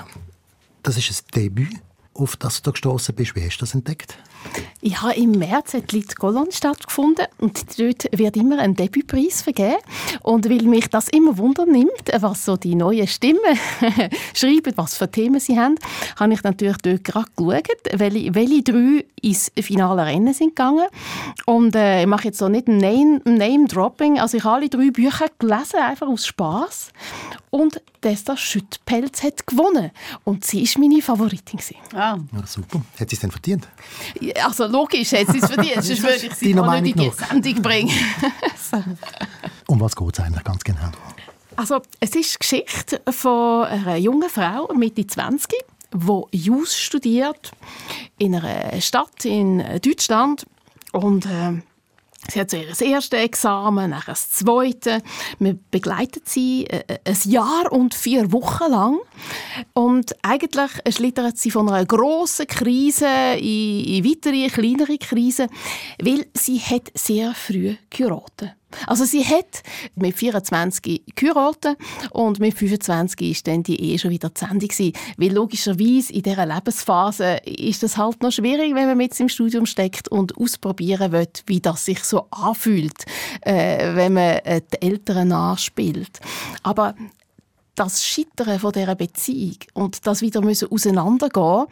Das 0.82 0.96
ist 0.96 1.10
ein 1.10 1.30
Debüt, 1.34 1.76
auf 2.12 2.36
das 2.36 2.60
du 2.62 2.72
gestoßen 2.72 3.14
bist. 3.14 3.36
Wie 3.36 3.44
hast 3.44 3.58
du 3.58 3.60
das 3.60 3.74
entdeckt? 3.74 4.18
Ja, 4.84 5.10
im 5.10 5.32
März 5.32 5.74
hat 5.74 5.92
Litz 5.92 6.14
stattgefunden 6.50 7.26
und 7.38 7.78
dort 7.78 8.18
wird 8.18 8.36
immer 8.36 8.58
ein 8.58 8.74
Debütpreis 8.74 9.42
vergeben. 9.42 9.76
Und 10.22 10.50
weil 10.50 10.62
mich 10.62 10.88
das 10.88 11.08
immer 11.08 11.38
Wunder 11.38 11.66
nimmt, 11.66 12.10
was 12.18 12.44
so 12.44 12.56
die 12.56 12.74
neuen 12.74 13.06
Stimmen 13.06 13.38
schreiben, 14.34 14.72
was 14.74 14.96
für 14.96 15.08
Themen 15.08 15.38
sie 15.38 15.58
haben, 15.58 15.76
habe 16.18 16.32
ich 16.32 16.42
natürlich 16.42 16.78
dort 16.78 17.04
gerade 17.04 17.26
geschaut, 17.36 18.00
welche, 18.00 18.34
welche 18.34 18.62
drei 18.62 19.04
ins 19.22 19.52
finale 19.60 20.04
Rennen 20.04 20.34
sind 20.34 20.56
gegangen. 20.56 20.88
Und 21.46 21.76
äh, 21.76 22.00
ich 22.00 22.06
mache 22.08 22.24
jetzt 22.24 22.38
so 22.38 22.48
nicht 22.48 22.66
ein 22.66 22.78
Name-Dropping, 22.78 24.18
also 24.18 24.36
ich 24.36 24.44
habe 24.44 24.56
alle 24.56 24.68
drei 24.68 24.90
Bücher 24.90 25.26
gelesen, 25.38 25.78
einfach 25.78 26.08
aus 26.08 26.26
Spaß. 26.26 26.92
Und 27.50 27.80
Desta 28.02 28.36
Schüttpelz 28.36 29.22
hat 29.22 29.46
gewonnen. 29.46 29.90
Und 30.24 30.44
sie 30.44 30.64
war 30.64 30.80
meine 30.80 31.02
Favoritin. 31.02 31.60
Ah. 31.94 32.18
Ja, 32.32 32.46
super. 32.46 32.82
Hat 32.98 33.10
sie 33.10 33.16
es 33.16 33.20
denn 33.20 33.30
verdient? 33.30 33.68
Also 34.42 34.66
logisch 34.66 35.12
hat 35.12 35.28
sie 35.28 35.38
es 35.38 35.46
verdient, 35.46 35.84
sonst 35.84 36.02
würde 36.02 36.26
ich 36.26 36.34
sie 36.34 36.54
noch 36.54 36.70
nicht 36.80 36.96
in 36.96 37.02
die 37.02 37.10
Sendung 37.10 37.62
bringen. 37.62 37.92
um 39.66 39.80
was 39.80 39.94
geht 39.94 40.18
es 40.18 40.20
eigentlich 40.20 40.44
ganz 40.44 40.64
genau? 40.64 40.90
Also, 41.56 41.82
es 42.00 42.14
ist 42.16 42.34
die 42.34 42.38
Geschichte 42.38 43.02
von 43.10 43.64
einer 43.64 43.96
jungen 43.96 44.28
Frau, 44.30 44.72
Mitte 44.74 45.06
20, 45.06 45.52
die 45.92 46.36
Jus 46.36 46.76
studiert 46.76 47.52
in 48.18 48.34
einer 48.34 48.80
Stadt 48.80 49.24
in 49.24 49.62
Deutschland 49.82 50.46
und 50.92 51.26
äh, 51.26 51.60
Sie 52.28 52.40
hat 52.40 52.50
zuerst 52.50 52.70
das 52.70 52.80
erste 52.80 53.16
Examen, 53.16 53.90
dann 53.90 54.02
das 54.06 54.30
zweite. 54.30 55.02
Wir 55.40 55.58
begleitet 55.70 56.28
sie 56.28 56.66
äh, 56.66 56.84
äh, 56.86 56.98
ein 57.04 57.18
Jahr 57.24 57.72
und 57.72 57.94
vier 57.94 58.30
Wochen 58.30 58.70
lang. 58.70 58.98
Und 59.72 60.14
eigentlich 60.22 60.70
schlittert 60.94 61.36
sie 61.38 61.50
von 61.50 61.68
einer 61.68 61.84
grossen 61.84 62.46
Krise 62.46 63.34
in, 63.38 63.84
in 63.84 64.04
weitere, 64.04 64.48
kleinere 64.48 64.98
Krisen, 64.98 65.48
weil 66.00 66.26
sie 66.34 66.60
hat 66.60 66.92
sehr 66.94 67.34
früh 67.34 67.74
geheiratet. 67.90 68.52
Also 68.86 69.04
sie 69.04 69.24
hat 69.24 69.62
mit 69.94 70.16
24 70.16 71.02
geheiratet 71.14 71.76
und 72.10 72.40
mit 72.40 72.54
25 72.54 73.30
ist 73.30 73.46
dann 73.46 73.62
die 73.62 73.80
Ehe 73.80 73.98
schon 73.98 74.10
wieder 74.10 74.34
zu 74.34 74.46
Ende 74.46 74.66
gewesen. 74.66 74.92
Weil 75.16 75.32
logischerweise 75.32 76.12
in 76.12 76.22
dieser 76.22 76.46
Lebensphase 76.46 77.40
ist 77.44 77.82
das 77.82 77.96
halt 77.96 78.22
noch 78.22 78.32
schwierig, 78.32 78.74
wenn 78.74 78.86
man 78.86 78.96
mit 78.96 79.18
im 79.20 79.28
Studium 79.28 79.66
steckt 79.66 80.08
und 80.08 80.36
ausprobieren 80.36 81.12
will, 81.12 81.28
wie 81.46 81.60
das 81.60 81.84
sich 81.84 82.02
so 82.04 82.26
anfühlt, 82.30 83.04
äh, 83.42 83.94
wenn 83.94 84.14
man 84.14 84.38
äh, 84.38 84.60
die 84.72 84.82
Eltern 84.86 85.28
nachspielt. 85.28 86.20
Aber 86.62 86.94
das 87.74 88.04
Scheitern 88.04 88.58
von 88.58 88.72
dieser 88.72 88.94
Beziehung 88.94 89.56
und 89.72 90.06
das 90.06 90.20
wieder 90.20 90.42
müssen 90.42 90.70
auseinandergehen, 90.70 91.66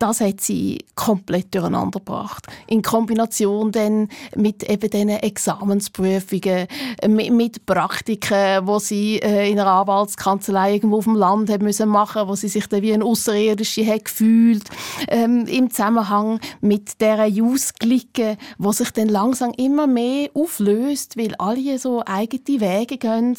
das 0.00 0.20
hat 0.20 0.40
sie 0.40 0.84
komplett 0.96 1.54
durcheinander 1.54 2.00
gebracht. 2.00 2.46
In 2.66 2.82
Kombination 2.82 3.70
dann 3.70 4.08
mit 4.34 4.68
eben 4.68 4.90
diesen 4.90 5.10
Examensprüfungen, 5.10 6.66
mit, 7.06 7.64
Praktiken, 7.66 8.66
wo 8.66 8.78
sie 8.80 9.18
äh, 9.18 9.48
in 9.50 9.60
einer 9.60 9.70
Anwaltskanzlei 9.70 10.74
irgendwo 10.74 10.98
auf 10.98 11.04
dem 11.04 11.14
Land 11.14 11.50
haben 11.50 11.64
müssen 11.64 11.88
machen, 11.88 12.26
wo 12.26 12.34
sie 12.34 12.48
sich 12.48 12.66
dann 12.66 12.82
wie 12.82 12.92
ein 12.92 13.02
Außerirdische 13.02 13.86
hat 13.86 14.06
gefühlt, 14.06 14.64
ähm, 15.08 15.46
im 15.46 15.70
Zusammenhang 15.70 16.40
mit 16.60 17.00
der 17.00 17.26
Jusglicke, 17.26 18.38
wo 18.58 18.72
sich 18.72 18.90
dann 18.90 19.08
langsam 19.08 19.52
immer 19.56 19.86
mehr 19.86 20.30
auflöst, 20.34 21.16
weil 21.16 21.34
alle 21.36 21.78
so 21.78 22.02
eigene 22.04 22.60
Wege 22.60 22.98
gehen 22.98 23.36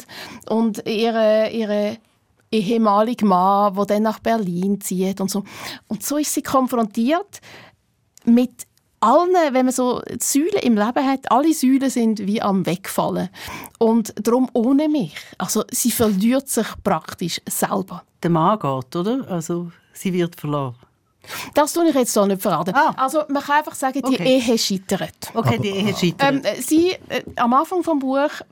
und 0.48 0.86
ihre, 0.86 1.50
ihre 1.50 1.98
ehemaliger 2.50 3.26
Mann, 3.26 3.74
der 3.74 3.86
dann 3.86 4.02
nach 4.02 4.18
Berlin 4.20 4.80
zieht 4.80 5.20
und 5.20 5.30
so. 5.30 5.44
Und 5.88 6.02
so 6.02 6.16
ist 6.16 6.32
sie 6.32 6.42
konfrontiert 6.42 7.40
mit 8.24 8.66
allen, 9.00 9.34
wenn 9.52 9.66
man 9.66 9.72
so 9.72 10.02
Säulen 10.20 10.62
im 10.62 10.76
Leben 10.76 11.06
hat, 11.06 11.30
alle 11.30 11.52
Säulen 11.52 11.90
sind 11.90 12.26
wie 12.26 12.40
am 12.40 12.64
Wegfallen. 12.66 13.28
Und 13.78 14.14
darum 14.20 14.48
ohne 14.52 14.88
mich. 14.88 15.14
Also 15.38 15.64
sie 15.70 15.90
verliert 15.90 16.48
sich 16.48 16.66
praktisch 16.82 17.40
selber. 17.48 18.02
Der 18.22 18.30
Mann 18.30 18.58
geht, 18.58 18.96
oder? 18.96 19.26
Also 19.28 19.70
sie 19.92 20.12
wird 20.12 20.38
verloren. 20.40 20.74
Das 21.54 21.72
tue 21.72 21.88
ich 21.88 21.94
jetzt 21.94 22.12
so 22.12 22.24
nicht 22.24 22.40
verraten. 22.40 22.74
Ah. 22.74 22.94
Also 22.96 23.22
man 23.28 23.42
kann 23.42 23.58
einfach 23.58 23.74
sagen, 23.74 24.00
die 24.00 24.14
okay. 24.14 24.40
Ehe 24.40 24.58
scheitert. 24.58 25.32
Okay, 25.34 25.58
die 25.58 25.70
Ehe 25.70 25.94
scheitert. 25.94 26.46
Ähm, 26.46 26.54
sie, 26.60 26.90
äh, 27.08 27.22
am 27.36 27.52
Anfang 27.52 27.82
des 27.82 27.98
Buches 27.98 28.44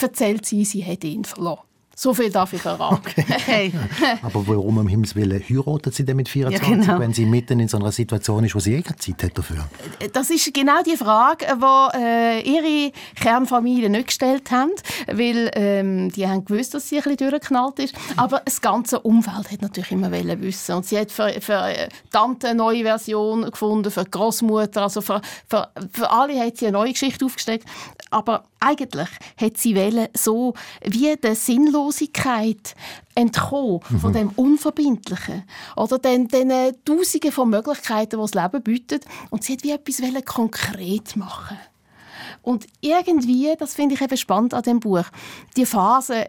erzählt 0.00 0.46
sie, 0.46 0.64
sie 0.64 0.84
hat 0.84 1.04
ihn 1.04 1.24
verloren. 1.24 1.65
So 1.98 2.12
viel 2.12 2.30
darf 2.30 2.52
ich 2.52 2.60
verraten. 2.60 3.00
Okay. 3.06 3.24
Hey. 3.46 3.72
Aber 4.20 4.46
warum 4.46 4.76
um 4.76 4.86
Himmels 4.86 5.16
Willen 5.16 5.42
heiratet 5.42 5.94
sie 5.94 6.04
denn 6.04 6.16
mit 6.16 6.28
24, 6.28 6.68
ja, 6.68 6.76
genau. 6.76 7.00
wenn 7.00 7.14
sie 7.14 7.24
mitten 7.24 7.58
in 7.58 7.68
so 7.68 7.78
einer 7.78 7.90
Situation 7.90 8.44
ist, 8.44 8.54
wo 8.54 8.58
sie 8.58 8.74
eh 8.74 8.82
keine 8.82 8.98
Zeit 8.98 9.22
hat 9.22 9.38
dafür? 9.38 9.66
Das 10.12 10.28
ist 10.28 10.52
genau 10.52 10.82
die 10.82 10.98
Frage, 10.98 11.46
die 11.46 11.98
äh, 11.98 12.40
ihre 12.42 12.92
Kernfamilie 13.14 13.88
nicht 13.88 14.08
gestellt 14.08 14.50
haben, 14.50 14.72
weil 15.10 15.50
ähm, 15.54 16.10
die 16.12 16.28
haben 16.28 16.44
gewusst, 16.44 16.74
dass 16.74 16.86
sie 16.86 16.96
ein 16.98 17.02
bisschen 17.02 17.30
durchgeknallt 17.30 17.78
ist. 17.78 17.94
Aber 18.16 18.42
das 18.44 18.60
ganze 18.60 19.00
Umfeld 19.00 19.50
hat 19.50 19.62
natürlich 19.62 19.92
immer 19.92 20.12
wissen. 20.12 20.74
Und 20.74 20.84
sie 20.84 20.98
hat 20.98 21.10
für, 21.10 21.30
für 21.40 21.66
äh, 21.66 21.88
Tante 22.10 22.48
eine 22.48 22.58
neue 22.58 22.82
Version 22.82 23.50
gefunden, 23.50 23.90
für 23.90 24.04
die 24.04 24.10
Großmutter, 24.10 24.82
also 24.82 25.00
für, 25.00 25.22
für, 25.48 25.70
für 25.92 26.10
alle 26.10 26.38
hat 26.38 26.58
sie 26.58 26.66
eine 26.66 26.76
neue 26.76 26.92
Geschichte 26.92 27.24
aufgesteckt. 27.24 27.66
Aber 28.10 28.44
eigentlich 28.60 29.08
hat 29.36 29.56
sie 29.58 29.76
wollen, 29.76 30.08
so 30.14 30.54
wie 30.84 31.14
der 31.16 31.34
Sinnlosigkeit 31.34 32.74
entkommen, 33.14 33.80
mhm. 33.88 34.00
von 34.00 34.12
dem 34.12 34.30
Unverbindlichen. 34.30 35.44
Oder 35.76 35.98
den, 35.98 36.28
den 36.28 36.50
äh, 36.50 36.72
Tausenden 36.84 37.32
von 37.32 37.50
Möglichkeiten, 37.50 38.16
die 38.16 38.30
das 38.30 38.34
Leben 38.34 38.62
bietet. 38.62 39.04
Und 39.30 39.44
sie 39.44 39.54
hat 39.54 39.62
wie 39.62 39.72
etwas 39.72 40.02
wollen, 40.02 40.24
konkret 40.24 41.16
machen 41.16 41.58
und 42.46 42.64
irgendwie, 42.80 43.52
das 43.58 43.74
finde 43.74 43.96
ich 43.96 44.00
eben 44.00 44.16
spannend 44.16 44.54
an 44.54 44.62
dem 44.62 44.78
Buch, 44.78 45.02
die 45.56 45.66
Phase, 45.66 46.28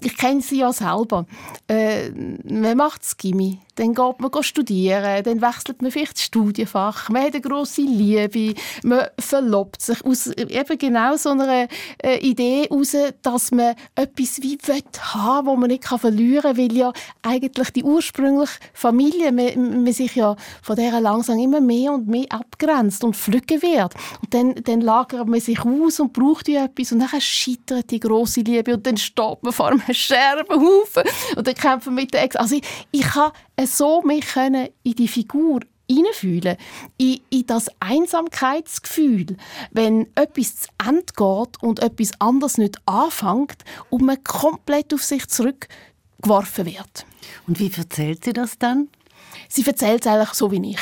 ich 0.00 0.16
kenne 0.16 0.40
sie 0.42 0.58
ja 0.58 0.72
selber, 0.72 1.26
äh, 1.66 2.10
man 2.10 2.76
macht 2.76 3.02
das 3.02 3.16
Gimmi, 3.16 3.58
dann 3.80 3.94
geht 3.94 4.20
man 4.20 4.42
studieren, 4.42 5.22
dann 5.24 5.40
wechselt 5.40 5.80
man 5.80 5.90
vielleicht 5.90 6.16
das 6.16 6.24
Studienfach, 6.24 7.08
man 7.08 7.22
hat 7.22 7.32
eine 7.32 7.40
grosse 7.40 7.80
Liebe, 7.80 8.54
man 8.82 9.06
verlobt 9.18 9.80
sich 9.80 10.04
aus 10.04 10.26
eben 10.26 10.78
genau 10.78 11.16
so 11.16 11.30
einer 11.30 11.66
äh, 12.02 12.18
Idee 12.18 12.64
heraus, 12.64 12.94
dass 13.22 13.52
man 13.52 13.74
etwas 13.94 14.42
wie 14.42 14.58
will 14.66 14.82
haben, 15.00 15.46
wo 15.46 15.56
man 15.56 15.70
nicht 15.70 15.86
verlieren 15.86 16.42
kann, 16.42 16.58
weil 16.58 16.76
ja 16.76 16.92
eigentlich 17.22 17.70
die 17.70 17.82
ursprüngliche 17.82 18.58
Familie, 18.74 19.32
man, 19.32 19.84
man 19.84 19.92
sich 19.94 20.14
ja 20.14 20.36
von 20.62 20.76
der 20.76 21.00
langsam 21.00 21.38
immer 21.38 21.60
mehr 21.60 21.92
und 21.92 22.06
mehr 22.06 22.26
abgrenzt 22.28 23.02
und 23.02 23.16
pflücken 23.16 23.62
wird. 23.62 23.94
Und 24.22 24.34
dann, 24.34 24.54
dann 24.56 24.82
lagert 24.82 25.26
man 25.26 25.40
sich 25.40 25.60
aus 25.64 26.00
und 26.00 26.12
braucht 26.12 26.48
ja 26.48 26.66
etwas 26.66 26.92
und 26.92 26.98
dann 26.98 27.20
scheitert 27.20 27.90
die 27.90 28.00
große 28.00 28.40
Liebe 28.40 28.74
und 28.74 28.86
dann 28.86 28.98
steht 28.98 29.42
man 29.42 29.52
vor 29.52 29.68
einem 29.68 29.82
Scherbenhaufen 29.90 31.04
und 31.36 31.46
dann 31.46 31.54
kämpft 31.54 31.86
man 31.86 31.94
mit 31.94 32.12
der 32.12 32.24
Ex. 32.24 32.36
Also 32.36 32.56
ich, 32.56 32.62
ich 32.90 33.02
kann 33.02 33.32
so 33.76 34.02
mich 34.02 34.26
können 34.26 34.68
in 34.82 34.94
die 34.94 35.08
Figur 35.08 35.60
hineinfühlen, 35.90 36.56
in, 36.98 37.20
in 37.30 37.46
das 37.46 37.68
Einsamkeitsgefühl, 37.80 39.36
wenn 39.72 40.06
etwas 40.14 40.56
zu 40.56 40.68
Ende 40.86 41.12
geht 41.16 41.62
und 41.62 41.80
etwas 41.80 42.12
anderes 42.20 42.58
nicht 42.58 42.76
anfängt 42.86 43.64
und 43.90 44.02
man 44.02 44.22
komplett 44.22 44.94
auf 44.94 45.02
sich 45.02 45.26
zurückgeworfen 45.28 46.66
wird. 46.66 47.06
Und 47.46 47.58
wie 47.58 47.72
erzählt 47.76 48.24
sie 48.24 48.32
das 48.32 48.58
dann? 48.58 48.88
Sie 49.48 49.66
erzählt 49.66 50.04
es 50.04 50.12
eigentlich 50.12 50.32
so 50.34 50.50
wie 50.50 50.70
ich. 50.70 50.78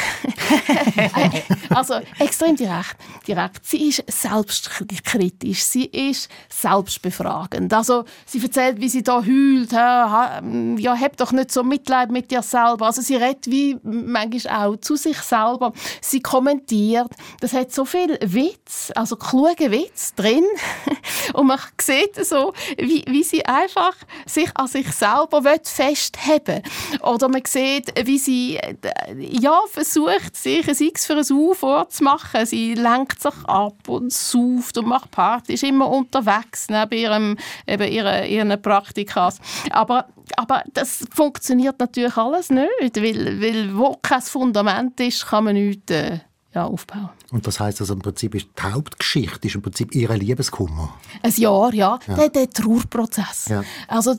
also 1.70 1.94
extrem 2.18 2.56
direkt. 2.56 2.96
direkt. 3.26 3.64
Sie 3.64 3.88
ist 3.88 4.04
selbstkritisch, 4.06 5.62
sie 5.62 5.86
ist 5.86 6.28
selbstbefragend. 6.48 7.72
Also 7.72 8.04
sie 8.26 8.42
erzählt, 8.42 8.80
wie 8.80 8.88
sie 8.88 9.02
da 9.02 9.24
heult. 9.24 9.72
Ja, 9.72 11.00
hab 11.00 11.16
doch 11.16 11.32
nicht 11.32 11.52
so 11.52 11.62
Mitleid 11.62 12.10
mit 12.10 12.30
dir 12.30 12.42
selber. 12.42 12.86
Also 12.86 13.02
sie 13.02 13.16
redet 13.16 13.46
wie 13.46 13.76
manchmal 13.82 14.68
auch 14.68 14.76
zu 14.76 14.96
sich 14.96 15.18
selber. 15.18 15.72
Sie 16.00 16.20
kommentiert. 16.20 17.10
Das 17.40 17.52
hat 17.52 17.72
so 17.72 17.84
viel 17.84 18.18
Witz, 18.22 18.92
also 18.94 19.16
kluge 19.16 19.70
Witz 19.70 20.14
drin. 20.14 20.44
Und 21.34 21.46
man 21.46 21.58
sieht 21.80 22.24
so, 22.24 22.52
wie, 22.76 23.04
wie 23.06 23.22
sie 23.22 23.44
einfach 23.44 23.94
sich 24.26 24.50
an 24.54 24.68
sich 24.68 24.90
selber 24.92 25.42
festheben 25.62 26.58
will. 26.58 26.62
Oder 27.02 27.28
man 27.28 27.42
sieht, 27.46 27.92
wie 28.06 28.18
sie 28.18 28.37
äh, 28.56 28.74
ja, 29.18 29.60
versucht, 29.70 30.36
sich 30.36 30.68
ein 30.68 30.86
X 30.88 31.06
für 31.06 31.16
ein 31.16 31.32
U 31.32 31.54
vorzumachen. 31.54 32.46
Sie 32.46 32.74
lenkt 32.74 33.20
sich 33.22 33.34
ab 33.44 33.88
und 33.88 34.12
sauft 34.12 34.78
und 34.78 34.86
macht 34.86 35.10
Party, 35.10 35.54
ist 35.54 35.64
immer 35.64 35.88
unterwegs 35.88 36.68
neben 36.68 36.98
ihrem, 36.98 37.36
eben 37.66 37.92
ihren, 37.92 38.26
ihren 38.26 38.62
Praktikas. 38.62 39.38
Aber, 39.70 40.06
aber 40.36 40.62
das 40.72 41.04
funktioniert 41.14 41.78
natürlich 41.78 42.16
alles 42.16 42.50
nicht, 42.50 42.96
weil, 42.96 43.40
weil 43.40 43.76
wo 43.76 43.96
kein 44.02 44.22
Fundament 44.22 44.98
ist, 45.00 45.26
kann 45.26 45.44
man 45.44 45.54
nichts 45.54 45.90
äh, 45.92 46.18
ja, 46.58 46.66
aufbauen. 46.66 47.10
Und 47.30 47.46
das 47.46 47.60
heißt 47.60 47.80
also 47.80 47.94
im 47.94 48.00
Prinzip 48.00 48.34
ist 48.34 48.48
die 48.56 48.62
Hauptgeschichte 48.62 49.48
ist 49.48 49.54
im 49.54 49.62
Prinzip 49.62 49.94
ihre 49.94 50.16
Liebeskummer. 50.16 50.94
Ein 51.22 51.32
Jahr, 51.36 51.72
ja, 51.72 51.98
ja. 52.06 52.14
Der, 52.14 52.28
der 52.28 52.50
Trauerprozess. 52.50 53.46
Ja. 53.48 53.64
Also 53.86 54.14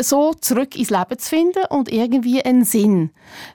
so 0.00 0.34
zurück 0.34 0.76
ins 0.76 0.90
Leben 0.90 1.18
zu 1.18 1.28
finden 1.28 1.64
und 1.70 1.90
irgendwie 1.90 2.42
einen 2.42 2.64
Sinn 2.64 3.10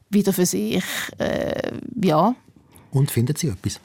wieder 0.09 0.33
für 0.33 0.45
sich, 0.45 0.83
äh, 1.17 1.71
ja. 2.01 2.35
Und 2.91 3.11
findet 3.11 3.37
sie 3.37 3.47
etwas? 3.47 3.79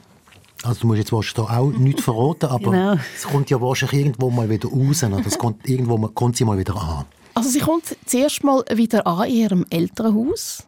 Also 0.64 0.80
du 0.80 0.86
musst 0.88 0.98
jetzt 0.98 1.12
wahrscheinlich 1.12 1.52
auch 1.52 1.70
nichts 1.70 2.02
verraten, 2.02 2.46
aber 2.46 2.70
genau. 2.70 2.96
es 3.16 3.24
kommt 3.24 3.48
ja 3.48 3.60
wahrscheinlich 3.60 4.00
irgendwo 4.00 4.30
mal 4.30 4.50
wieder 4.50 4.68
raus 4.68 5.04
oder 5.04 5.24
es 5.24 5.38
kommt 5.38 5.68
irgendwo 5.68 5.96
kommt 6.08 6.36
sie 6.36 6.44
mal 6.44 6.58
wieder 6.58 6.74
an. 6.76 7.04
Also 7.34 7.50
sie 7.50 7.60
kommt 7.60 7.96
zuerst 8.06 8.42
mal 8.42 8.64
wieder 8.74 9.06
an 9.06 9.28
in 9.28 9.34
ihrem 9.36 9.66
Elternhaus 9.70 10.67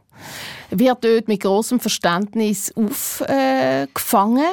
wird 0.70 1.04
dort 1.04 1.28
mit 1.28 1.40
großem 1.40 1.80
Verständnis 1.80 2.72
aufgefangen. 2.76 4.44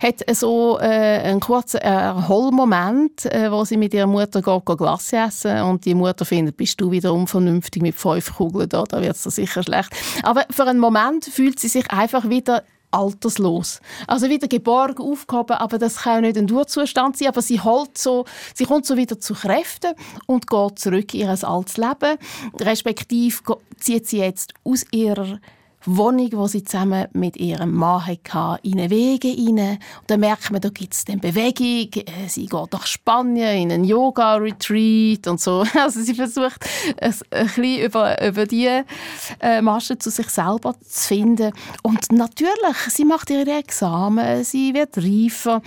hat 0.00 0.24
so 0.36 0.78
äh, 0.80 0.84
einen 0.84 1.40
kurzen 1.40 1.78
Erholmoment, 1.78 3.26
äh, 3.26 3.50
wo 3.50 3.64
sie 3.64 3.76
mit 3.76 3.94
ihrer 3.94 4.06
Mutter 4.06 4.40
geht, 4.42 4.78
Glasse 4.78 5.16
essen 5.16 5.60
und 5.62 5.84
die 5.84 5.94
Mutter 5.94 6.24
findet, 6.24 6.56
bist 6.56 6.80
du 6.80 6.90
wieder 6.90 7.12
unvernünftig 7.12 7.82
mit 7.82 7.96
fünf 7.96 8.36
Kugeln 8.36 8.68
da, 8.68 8.84
da 8.84 9.00
wird 9.00 9.16
es 9.16 9.22
sicher 9.22 9.62
schlecht. 9.62 9.90
Aber 10.22 10.44
für 10.50 10.64
einen 10.64 10.78
Moment 10.78 11.24
fühlt 11.24 11.58
sie 11.58 11.68
sich 11.68 11.90
einfach 11.90 12.28
wieder 12.28 12.62
alterslos. 12.90 13.80
Also 14.06 14.28
wieder 14.28 14.48
geborgen, 14.48 15.02
aufgehoben, 15.02 15.56
aber 15.56 15.78
das 15.78 15.98
kann 15.98 16.16
ja 16.16 16.20
nicht 16.22 16.38
ein 16.38 16.46
Durchzustand 16.46 17.16
sein, 17.16 17.28
aber 17.28 17.42
sie 17.42 17.60
holt 17.60 17.98
so, 17.98 18.24
sie 18.54 18.64
kommt 18.64 18.86
so 18.86 18.96
wieder 18.96 19.20
zu 19.20 19.34
Kräften 19.34 19.94
und 20.26 20.46
geht 20.46 20.78
zurück 20.78 21.14
in 21.14 21.20
ihr 21.20 21.28
altes 21.48 21.76
Leben, 21.76 22.18
respektive 22.60 23.58
zieht 23.78 24.06
sie 24.06 24.18
jetzt 24.18 24.54
aus 24.64 24.84
ihrer 24.90 25.40
Wohnung, 25.86 26.30
die 26.30 26.48
sie 26.48 26.64
zusammen 26.64 27.06
mit 27.12 27.36
ihrem 27.36 27.72
Mann 27.72 28.06
hatte, 28.06 28.60
in 28.62 28.78
eine 28.78 28.90
Wege 28.90 29.28
rein. 29.28 29.78
Und 30.00 30.08
dann 30.08 30.20
merkt 30.20 30.50
man, 30.50 30.60
da 30.60 30.68
gibt 30.68 30.94
es 30.94 31.04
dann 31.04 31.20
Bewegung. 31.20 31.90
Äh, 31.94 32.28
sie 32.28 32.46
geht 32.46 32.72
nach 32.72 32.86
Spanien 32.86 33.62
in 33.62 33.72
einen 33.72 33.84
Yoga-Retreat 33.84 35.26
und 35.28 35.40
so. 35.40 35.64
Also 35.76 36.00
sie 36.00 36.14
versucht, 36.14 36.64
ein 37.00 37.14
bisschen 37.30 37.84
über, 37.84 38.26
über 38.26 38.46
diese 38.46 38.84
äh, 39.40 39.62
Masche 39.62 39.98
zu 39.98 40.10
sich 40.10 40.28
selber 40.28 40.74
zu 40.80 41.08
finden. 41.08 41.52
Und 41.82 42.10
natürlich, 42.10 42.76
sie 42.88 43.04
macht 43.04 43.30
ihre 43.30 43.58
Examen, 43.58 44.42
sie 44.42 44.74
wird 44.74 44.96
reifer. 44.98 45.62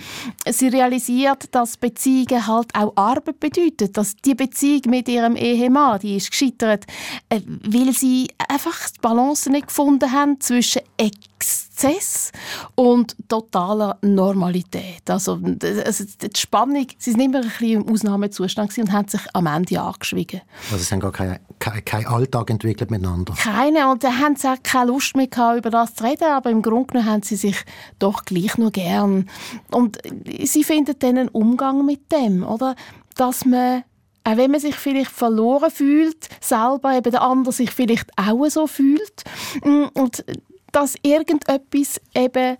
Sie 0.46 0.68
realisiert, 0.68 1.54
dass 1.54 1.76
Beziehungen 1.76 2.46
halt 2.46 2.74
auch 2.74 2.92
Arbeit 2.96 3.40
bedeuten. 3.40 3.92
Dass 3.92 4.16
die 4.16 4.34
Beziehung 4.34 4.82
mit 4.88 5.08
ihrem 5.08 5.36
Ehemann, 5.36 6.00
die 6.00 6.16
ist 6.16 6.30
gescheitert, 6.30 6.84
äh, 7.30 7.40
weil 7.46 7.92
sie 7.92 8.28
einfach 8.48 8.90
die 8.90 9.00
Balance 9.00 9.50
nicht 9.50 9.68
gefunden 9.68 10.09
haben 10.10 10.40
zwischen 10.40 10.82
Exzess 10.96 12.32
und 12.74 13.16
totaler 13.28 13.98
Normalität. 14.02 15.08
Also, 15.08 15.40
also 15.84 16.04
die 16.04 16.40
Spannung, 16.40 16.86
sie 16.98 17.12
sind 17.12 17.20
immer 17.20 17.38
ein 17.38 17.48
bisschen 17.48 17.82
im 17.82 17.88
Ausnahmezustand 17.88 18.76
und 18.78 18.92
haben 18.92 19.08
sich 19.08 19.22
am 19.32 19.46
Ende 19.46 19.80
angeschwiegen. 19.80 20.42
Also 20.70 20.84
sie 20.84 20.92
haben 20.92 21.00
gar 21.00 21.12
keinen 21.12 21.38
kein, 21.60 21.84
kein 21.84 22.06
Alltag 22.06 22.50
entwickelt 22.50 22.90
miteinander? 22.90 23.34
Keine 23.34 23.88
und 23.90 24.02
dann 24.02 24.18
haben 24.18 24.34
sie 24.34 24.48
auch 24.48 24.56
keine 24.62 24.90
Lust 24.90 25.14
mehr 25.14 25.28
gehabt, 25.28 25.58
über 25.58 25.70
das 25.70 25.94
zu 25.94 26.04
reden, 26.04 26.24
aber 26.24 26.50
im 26.50 26.62
Grunde 26.62 26.86
genommen 26.88 27.08
haben 27.08 27.22
sie 27.22 27.36
sich 27.36 27.56
doch 27.98 28.24
gleich 28.24 28.58
noch 28.58 28.72
gern. 28.72 29.28
Und 29.70 29.98
sie 30.42 30.64
finden 30.64 30.96
dann 30.98 31.18
einen 31.18 31.28
Umgang 31.28 31.84
mit 31.84 32.10
dem, 32.10 32.44
oder? 32.44 32.74
Dass 33.14 33.44
man 33.44 33.84
auch 34.24 34.36
wenn 34.36 34.50
man 34.50 34.60
sich 34.60 34.76
vielleicht 34.76 35.10
verloren 35.10 35.70
fühlt, 35.70 36.28
selber 36.40 36.96
eben 36.96 37.10
der 37.10 37.22
andere 37.22 37.52
sich 37.52 37.70
vielleicht 37.70 38.10
auch 38.16 38.46
so 38.48 38.66
fühlt 38.66 39.24
mm, 39.64 39.84
und 39.94 40.24
dass 40.72 40.94
irgendetwas 41.02 42.00
eben 42.14 42.56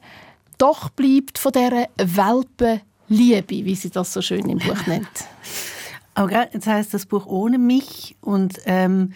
doch 0.59 0.90
bleibt 0.90 1.38
von 1.38 1.53
dieser 1.53 1.87
Welpenliebe, 1.96 3.64
wie 3.64 3.75
sie 3.75 3.90
das 3.90 4.12
so 4.12 4.23
schön 4.23 4.49
im 4.49 4.59
Buch 4.59 4.87
nennt. 4.87 5.09
Aber 6.14 6.53
jetzt 6.53 6.66
heißt 6.66 6.92
das 6.92 7.07
Buch 7.07 7.27
ohne 7.27 7.59
mich 7.59 8.16
und 8.20 8.59
ähm, 8.66 9.12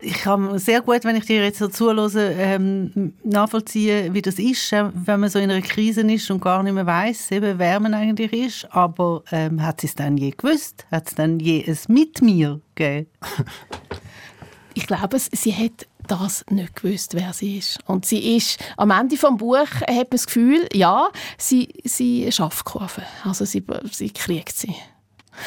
ich 0.00 0.14
kann 0.14 0.58
sehr 0.58 0.80
gut, 0.80 1.04
wenn 1.04 1.16
ich 1.16 1.26
dir 1.26 1.42
jetzt 1.42 1.58
so 1.58 1.68
zuhöre, 1.68 2.10
ähm, 2.32 3.14
nachvollziehen, 3.22 4.14
wie 4.14 4.22
das 4.22 4.38
ist, 4.38 4.72
äh, 4.72 4.90
wenn 4.94 5.20
man 5.20 5.30
so 5.30 5.38
in 5.38 5.50
einer 5.50 5.62
Krise 5.62 6.00
ist 6.02 6.30
und 6.30 6.40
gar 6.40 6.62
nicht 6.62 6.72
mehr 6.72 6.86
weiß, 6.86 7.28
wer 7.30 7.80
man 7.80 7.94
eigentlich 7.94 8.32
ist. 8.32 8.68
Aber 8.70 9.22
ähm, 9.30 9.62
hat 9.62 9.80
sie 9.80 9.88
es 9.88 9.94
dann 9.94 10.16
je 10.16 10.30
gewusst? 10.30 10.86
Hat 10.90 11.08
es 11.08 11.14
dann 11.14 11.38
je 11.38 11.64
ein 11.66 11.78
mit 11.88 12.22
mir 12.22 12.60
gegeben? 12.74 13.08
ich 14.74 14.86
glaube, 14.86 15.18
sie 15.18 15.54
hat 15.54 15.86
das 16.06 16.44
nicht 16.50 16.76
gewusst, 16.76 17.14
wer 17.14 17.32
sie 17.32 17.58
ist. 17.58 17.78
Und 17.86 18.04
sie 18.06 18.36
ist, 18.36 18.58
am 18.76 18.90
Ende 18.90 19.16
des 19.16 19.26
Buches 19.36 19.70
hat 19.82 19.88
man 19.88 20.06
das 20.10 20.26
Gefühl, 20.26 20.68
ja, 20.72 21.08
sie, 21.38 21.68
sie 21.84 22.30
schafft 22.32 22.64
Kurven. 22.64 23.04
Also 23.24 23.44
sie, 23.44 23.62
sie 23.92 24.10
kriegt 24.10 24.56
sie. 24.56 24.74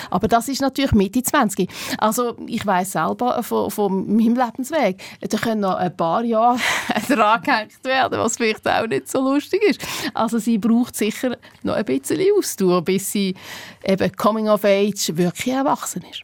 Aber 0.10 0.28
das 0.28 0.48
ist 0.48 0.62
natürlich 0.62 0.92
Mitte 0.94 1.24
20. 1.24 1.70
Also 1.98 2.36
ich 2.48 2.66
weiß 2.66 2.94
selber 2.94 3.44
von, 3.44 3.70
von 3.70 4.16
meinem 4.16 4.36
Lebensweg, 4.36 5.02
da 5.22 5.38
können 5.38 5.62
noch 5.62 5.76
ein 5.76 5.96
paar 5.96 6.24
Jahre 6.24 6.60
drangehängt 7.08 7.84
werden, 7.84 8.20
was 8.20 8.38
vielleicht 8.38 8.68
auch 8.68 8.88
nicht 8.88 9.10
so 9.10 9.22
lustig 9.22 9.62
ist. 9.64 9.82
Also 10.14 10.40
sie 10.40 10.58
braucht 10.58 10.96
sicher 10.96 11.38
noch 11.64 11.76
ein 11.76 11.86
bisschen 11.86 12.20
Ausdauer, 12.38 12.84
bis 12.84 13.12
sie 13.12 13.36
eben 13.84 14.12
Coming 14.16 14.50
of 14.50 14.64
Age 14.64 15.16
wirklich 15.16 15.54
erwachsen 15.54 16.04
ist. 16.10 16.24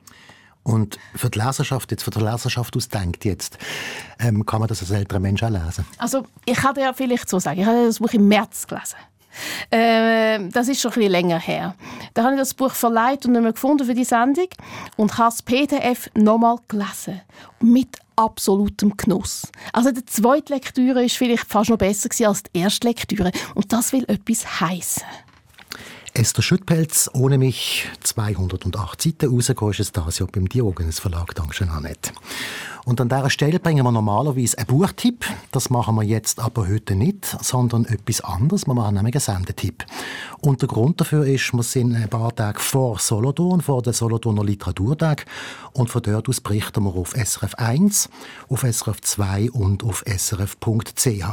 Und 0.63 0.99
für 1.15 1.29
die 1.29 1.39
Leserschaft, 1.39 1.89
jetzt 1.91 2.03
für 2.03 2.11
die 2.11 2.19
Leserschaft 2.19 2.75
ausdenkt 2.75 3.25
jetzt, 3.25 3.57
ähm, 4.19 4.45
kann 4.45 4.59
man 4.59 4.67
das 4.67 4.81
als 4.81 4.91
älterer 4.91 5.19
Mensch 5.19 5.41
auch 5.41 5.49
lesen? 5.49 5.85
Also 5.97 6.25
ich 6.45 6.57
kann 6.57 6.75
dir 6.75 6.93
vielleicht 6.93 7.29
so 7.29 7.39
sagen, 7.39 7.61
ich 7.61 7.65
habe 7.65 7.85
das 7.85 7.99
Buch 7.99 8.13
im 8.13 8.27
März 8.27 8.67
gelesen. 8.67 8.97
Äh, 9.71 10.49
das 10.49 10.67
ist 10.67 10.81
schon 10.81 10.91
ein 10.91 10.95
bisschen 10.95 11.11
länger 11.11 11.39
her. 11.39 11.75
Da 12.13 12.23
habe 12.23 12.33
ich 12.33 12.39
das 12.39 12.53
Buch 12.53 12.71
verleiht 12.71 13.25
und 13.25 13.33
nicht 13.33 13.41
mehr 13.41 13.53
gefunden 13.53 13.85
für 13.85 13.93
die 13.93 14.03
Sendung 14.03 14.47
und 14.97 15.17
habe 15.17 15.29
das 15.29 15.41
PDF 15.41 16.09
nochmal 16.15 16.57
gelesen. 16.67 17.21
Mit 17.59 17.97
absolutem 18.15 18.97
Genuss. 18.97 19.47
Also 19.71 19.91
die 19.91 20.05
zweite 20.05 20.53
Lektüre 20.53 21.03
ist 21.03 21.15
vielleicht 21.15 21.45
fast 21.45 21.69
noch 21.69 21.77
besser 21.77 22.09
als 22.27 22.43
die 22.43 22.59
erste 22.59 22.87
Lektüre 22.87 23.31
und 23.55 23.71
das 23.71 23.93
will 23.93 24.03
etwas 24.07 24.59
heißen. 24.59 25.03
Esther 26.13 26.41
Schüttpelz, 26.41 27.09
ohne 27.13 27.37
mich 27.37 27.87
208 28.01 29.01
Seiten 29.01 29.29
rausgekommen 29.29 29.71
ist 29.71 29.79
es 29.79 29.91
das 29.91 30.19
ja 30.19 30.25
beim 30.25 30.49
Diogenes 30.49 30.99
Verlag. 30.99 31.33
Dankeschön, 31.35 31.69
Annette. 31.69 32.11
Und 32.89 32.99
an 32.99 33.07
dieser 33.07 33.29
Stelle 33.29 33.59
bringen 33.59 33.85
wir 33.85 33.91
normalerweise 33.91 34.57
einen 34.57 34.65
Buchtipp. 34.65 35.23
Das 35.51 35.69
machen 35.69 35.93
wir 35.93 36.01
jetzt 36.01 36.39
aber 36.39 36.67
heute 36.67 36.95
nicht, 36.95 37.23
sondern 37.39 37.85
etwas 37.85 38.21
anderes. 38.21 38.65
Wir 38.65 38.73
machen 38.73 38.95
nämlich 38.95 39.13
einen 39.13 39.21
Sendetipp. 39.21 39.85
Und 40.41 40.63
der 40.63 40.69
Grund 40.69 40.99
dafür 40.99 41.23
ist, 41.23 41.53
wir 41.53 41.61
sind 41.61 41.93
ein 41.93 42.09
paar 42.09 42.33
Tage 42.35 42.59
vor 42.59 42.97
Solothurn, 42.97 43.61
vor 43.61 43.83
der 43.83 43.93
Solothurner 43.93 44.43
Literaturtag. 44.43 45.27
Und 45.71 45.91
von 45.91 46.01
dort 46.01 46.27
aus 46.29 46.41
berichten 46.41 46.83
wir 46.83 46.95
auf 46.95 47.11
SRF 47.11 47.53
1, 47.53 48.09
auf 48.49 48.61
SRF 48.61 49.01
2 49.01 49.51
und 49.51 49.83
auf 49.83 50.03
srf.ch. 50.07 51.23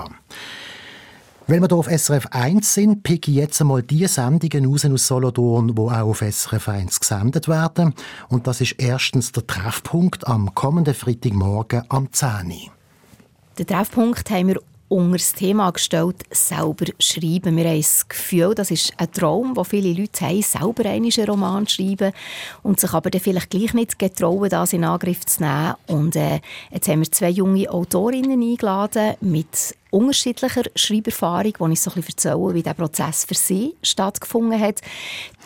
Wenn 1.48 1.62
wir 1.62 1.68
hier 1.68 1.76
auf 1.76 1.86
SRF 1.86 2.26
1 2.32 2.74
sind, 2.74 3.02
picke 3.04 3.30
ich 3.30 3.36
jetzt 3.36 3.60
einmal 3.60 3.80
die 3.80 4.04
Sendungen 4.08 4.66
aus 4.72 5.06
Solothurn, 5.06 5.68
die 5.76 5.80
auch 5.80 5.92
auf 5.92 6.18
SRF 6.18 6.68
1 6.68 6.98
gesendet 6.98 7.46
werden. 7.46 7.94
Und 8.28 8.48
das 8.48 8.60
ist 8.60 8.74
erstens 8.78 9.30
der 9.30 9.46
Treffpunkt 9.46 10.26
am 10.26 10.52
kommenden 10.56 10.94
Freitagmorgen 10.94 11.84
am 11.88 12.12
10 12.12 12.52
Den 13.60 13.66
Treffpunkt 13.68 14.28
haben 14.28 14.48
wir 14.48 14.60
unter 14.88 15.18
das 15.18 15.34
Thema 15.34 15.70
gestellt, 15.70 16.16
selber 16.30 16.86
schreiben. 16.98 17.56
Wir 17.56 17.68
haben 17.68 17.76
das 17.76 18.08
Gefühl, 18.08 18.54
das 18.54 18.72
ist 18.72 18.92
ein 18.96 19.10
Traum, 19.12 19.54
den 19.54 19.64
viele 19.64 20.00
Leute 20.00 20.26
haben, 20.26 20.42
selber 20.42 20.88
einen 20.88 21.10
Roman 21.28 21.66
zu 21.68 21.76
schreiben 21.76 22.12
und 22.64 22.80
sich 22.80 22.92
aber 22.92 23.10
dann 23.10 23.20
vielleicht 23.20 23.50
gleich 23.50 23.72
nicht 23.72 24.00
getrauen, 24.00 24.48
das 24.48 24.72
in 24.72 24.82
Angriff 24.82 25.24
zu 25.26 25.42
nehmen. 25.42 25.74
Und 25.86 26.16
äh, 26.16 26.40
jetzt 26.72 26.88
haben 26.88 27.00
wir 27.00 27.10
zwei 27.10 27.30
junge 27.30 27.70
Autorinnen 27.70 28.42
eingeladen 28.42 29.14
mit 29.20 29.76
unterschiedlicher 29.90 30.62
Schreiberfahrung, 30.74 31.52
die 31.58 31.72
ich 31.72 31.80
so 31.80 31.90
ein 31.90 31.94
bisschen 31.94 32.32
erzählen, 32.32 32.54
wie 32.54 32.62
der 32.62 32.74
Prozess 32.74 33.24
für 33.24 33.34
sie 33.34 33.74
stattgefunden 33.82 34.60
hat. 34.60 34.80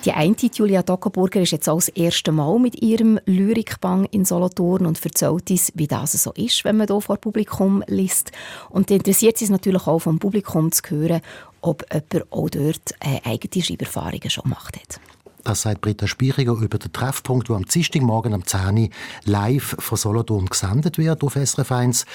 Die 0.04 0.12
eine, 0.12 0.34
Julia 0.52 0.82
Dockenburger, 0.82 1.40
ist 1.40 1.52
jetzt 1.52 1.68
auch 1.68 1.76
das 1.76 1.88
erste 1.88 2.32
Mal 2.32 2.58
mit 2.58 2.82
ihrem 2.82 3.20
Lyrikbang 3.26 4.06
in 4.06 4.24
Solothurn 4.24 4.86
und 4.86 5.04
erzählt 5.04 5.50
uns, 5.50 5.72
wie 5.74 5.86
das 5.86 6.12
so 6.12 6.32
ist, 6.32 6.64
wenn 6.64 6.78
man 6.78 6.86
hier 6.86 7.00
vor 7.00 7.18
Publikum 7.18 7.84
liest. 7.86 8.32
Und 8.70 8.90
interessiert 8.90 9.38
sie 9.38 9.44
es 9.44 9.50
natürlich 9.50 9.86
auch 9.86 9.98
vom 9.98 10.18
Publikum 10.18 10.72
zu 10.72 10.82
hören, 10.88 11.20
ob 11.60 11.84
jemand 11.92 12.32
auch 12.32 12.48
dort 12.48 12.94
äh, 13.00 13.20
eigene 13.28 13.62
Schreiberfahrungen 13.62 14.30
schon 14.30 14.44
gemacht 14.44 14.76
hat. 14.76 15.00
Das 15.44 15.62
sagt 15.62 15.80
Britta 15.80 16.06
Spieriger 16.06 16.52
über 16.52 16.78
den 16.78 16.92
Treffpunkt, 16.92 17.48
der 17.48 17.56
am 17.56 17.64
Dienstagmorgen 17.64 18.34
am 18.34 18.44
10 18.44 18.78
Uhr 18.78 18.88
live 19.24 19.76
von 19.78 19.96
Solothurn 19.96 20.46
gesendet 20.46 20.98
wird 20.98 21.22
auf 21.22 21.34
SRF 21.34 21.72
1. 21.72 22.06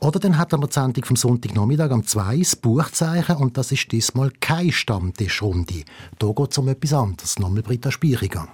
Oder 0.00 0.20
dann 0.20 0.38
hat 0.38 0.52
er 0.52 0.58
die 0.58 0.72
Sendung 0.72 1.04
vom 1.04 1.16
Sonntagnachmittag 1.16 1.90
am 1.90 2.06
2 2.06 2.38
das 2.38 2.56
Buchzeichen 2.56 3.36
und 3.36 3.56
das 3.56 3.72
ist 3.72 3.90
diesmal 3.90 4.30
keine 4.40 4.72
Stammtischrunde. 4.72 5.84
Da 6.18 6.26
geht 6.28 6.52
es 6.52 6.58
um 6.58 6.68
etwas 6.68 6.92
anderes. 6.92 7.38
Nochmal 7.38 7.62
Britta 7.62 7.90
Spieriger. 7.90 8.48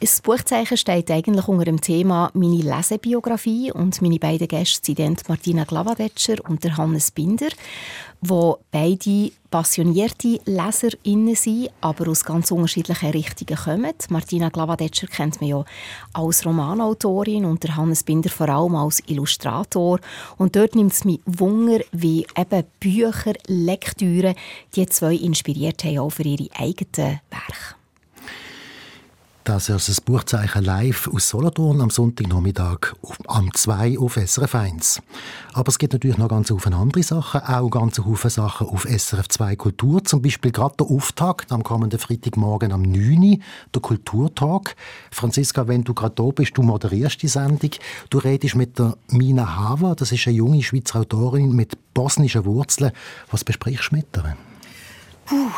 Das 0.00 0.20
Buchzeichen 0.20 0.76
steht 0.76 1.10
eigentlich 1.10 1.48
unter 1.48 1.64
dem 1.64 1.80
Thema 1.80 2.30
meine 2.34 2.56
Lesebiografie 2.56 3.72
und 3.72 4.02
meine 4.02 4.18
beiden 4.18 4.46
Gäste 4.46 4.94
sind 4.94 5.26
Martina 5.26 5.64
Glavadetscher 5.64 6.36
und 6.46 6.62
Hannes 6.76 7.10
Binder, 7.10 7.48
wo 8.20 8.58
beide 8.70 9.32
passionierte 9.56 10.38
LeserInnen 10.44 11.34
sind, 11.34 11.70
aber 11.80 12.08
aus 12.08 12.26
ganz 12.26 12.50
unterschiedlichen 12.50 13.08
Richtungen 13.08 13.56
kommen. 13.58 13.94
Martina 14.10 14.50
Glavadetscher 14.50 15.06
kennt 15.06 15.40
man 15.40 15.48
ja 15.48 15.64
als 16.12 16.44
Romanautorin 16.44 17.46
und 17.46 17.64
der 17.64 17.74
Hannes 17.74 18.02
Binder 18.02 18.28
vor 18.28 18.50
allem 18.50 18.74
als 18.74 19.02
Illustrator. 19.06 19.98
Und 20.36 20.56
dort 20.56 20.74
nimmt 20.74 20.92
es 20.92 21.06
mich 21.06 21.20
Wunder, 21.24 21.80
wie 21.90 22.26
eben 22.36 22.64
Bücher, 22.80 23.32
Lektüre 23.46 24.34
die 24.74 24.84
zwei 24.88 25.14
inspiriert 25.14 25.84
haben, 25.84 26.00
auch 26.00 26.10
für 26.10 26.24
ihre 26.24 26.50
eigenen 26.54 27.20
Werke. 27.30 27.85
Das 29.46 29.68
ist 29.68 29.88
das 29.88 30.00
Buchzeichen 30.00 30.64
live 30.64 31.08
aus 31.14 31.28
Solothurn 31.28 31.80
am 31.80 31.88
Sonntagnachmittag 31.88 32.96
am 33.28 33.54
2 33.54 33.96
auf 33.96 34.16
SRF 34.16 34.56
1. 34.56 35.00
Aber 35.52 35.68
es 35.68 35.78
gibt 35.78 35.92
natürlich 35.92 36.18
noch 36.18 36.26
ganz 36.26 36.48
viele 36.48 36.74
andere 36.74 37.04
Sachen, 37.04 37.42
auch 37.42 37.70
ganz 37.70 38.02
viele 38.02 38.28
Sachen 38.28 38.66
auf 38.66 38.88
SRF 38.90 39.28
2 39.28 39.54
Kultur. 39.54 40.02
Zum 40.02 40.20
Beispiel 40.20 40.50
gerade 40.50 40.74
der 40.80 40.88
Auftakt 40.88 41.52
am 41.52 41.62
kommenden 41.62 42.00
Freitagmorgen 42.00 42.72
am 42.72 42.82
9 42.82 43.40
der 43.72 43.80
Kulturtag. 43.80 44.74
Franziska, 45.12 45.68
wenn 45.68 45.84
du 45.84 45.94
gerade 45.94 46.16
da 46.16 46.24
bist, 46.24 46.58
du 46.58 46.62
moderierst 46.62 47.22
die 47.22 47.28
Sendung. 47.28 47.70
Du 48.10 48.18
redest 48.18 48.56
mit 48.56 48.80
der 48.80 48.96
Mina 49.10 49.54
Hava, 49.54 49.94
das 49.94 50.10
ist 50.10 50.26
eine 50.26 50.38
junge 50.38 50.60
Schweizer 50.64 50.98
Autorin 50.98 51.52
mit 51.52 51.78
bosnischen 51.94 52.44
Wurzeln. 52.46 52.90
Was 53.30 53.44
besprichst 53.44 53.92
du 53.92 53.94
mit 53.94 54.08
ihr? 54.16 54.36
Puh. 55.24 55.50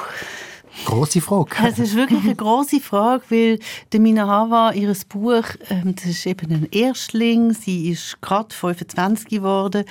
Große 0.85 1.21
Frage. 1.21 1.51
Das 1.61 1.79
ist 1.79 1.95
wirklich 1.95 2.23
eine 2.25 2.35
große 2.35 2.81
Frage, 2.81 3.23
weil 3.29 3.59
der 3.93 4.01
Mina 4.01 4.27
Hava, 4.27 4.73
ihr 4.73 4.95
Buch, 5.09 5.45
ähm, 5.71 5.95
das 5.95 6.07
ist 6.07 6.27
eben 6.27 6.51
ein 6.53 6.69
Erstling, 6.71 7.53
sie 7.53 7.91
ist 7.91 8.21
gerade 8.21 8.55
25 8.55 9.29
geworden, 9.29 9.85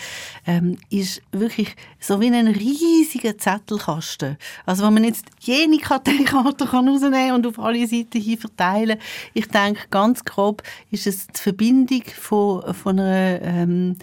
ähm, 0.45 0.77
ist 0.89 1.21
wirklich 1.31 1.75
so 1.99 2.19
wie 2.19 2.27
ein 2.27 2.47
riesiger 2.47 3.37
Zettelkasten. 3.37 4.37
Also 4.65 4.85
wenn 4.85 4.93
man 4.93 5.03
jetzt 5.03 5.25
jene 5.39 5.77
Karteikarte 5.77 6.65
kann 6.65 6.89
und 6.89 7.47
auf 7.47 7.59
alle 7.59 7.87
Seiten 7.87 8.21
hin 8.21 8.37
verteilen, 8.37 8.99
ich 9.33 9.47
denke 9.47 9.81
ganz 9.89 10.23
grob 10.25 10.63
ist 10.91 11.07
es 11.07 11.27
die 11.27 11.39
Verbindung 11.39 12.03
von, 12.19 12.73
von 12.73 12.99
einer 12.99 13.41
ähm, 13.41 13.97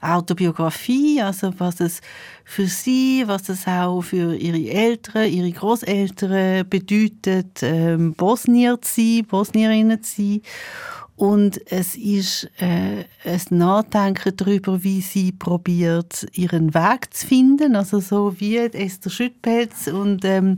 Autobiografie, 0.00 1.20
also 1.20 1.52
was 1.58 1.80
es 1.80 2.00
für 2.44 2.66
sie, 2.66 3.24
was 3.26 3.48
es 3.48 3.66
auch 3.66 4.02
für 4.02 4.34
ihre 4.34 4.70
Eltern, 4.70 5.30
ihre 5.30 5.50
Großeltern 5.50 6.68
bedeutet, 6.68 7.62
ähm, 7.62 8.14
Bosnier 8.14 8.80
zu 8.80 9.00
sein, 9.00 9.26
Bosnierinnen 9.26 10.02
zu 10.02 10.16
sein. 10.16 10.42
Und 11.16 11.60
es 11.72 11.96
ist 11.96 12.48
äh, 12.58 13.04
ein 13.24 13.40
Nachdenken 13.50 14.36
darüber, 14.36 14.84
wie 14.84 15.00
sie 15.00 15.32
probiert, 15.32 16.28
ihren 16.32 16.74
Weg 16.74 17.12
zu 17.12 17.26
finden, 17.26 17.74
also 17.74 17.98
so 17.98 18.38
wie 18.38 18.56
Esther 18.56 19.10
Schüttpelz. 19.10 19.88
Und 19.88 20.24
ähm, 20.24 20.56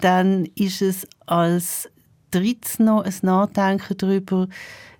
dann 0.00 0.46
ist 0.54 0.80
es 0.80 1.06
als 1.26 1.90
drittes 2.30 2.78
noch 2.78 3.02
ein 3.04 3.14
Nachdenken 3.20 3.96
darüber, 3.98 4.48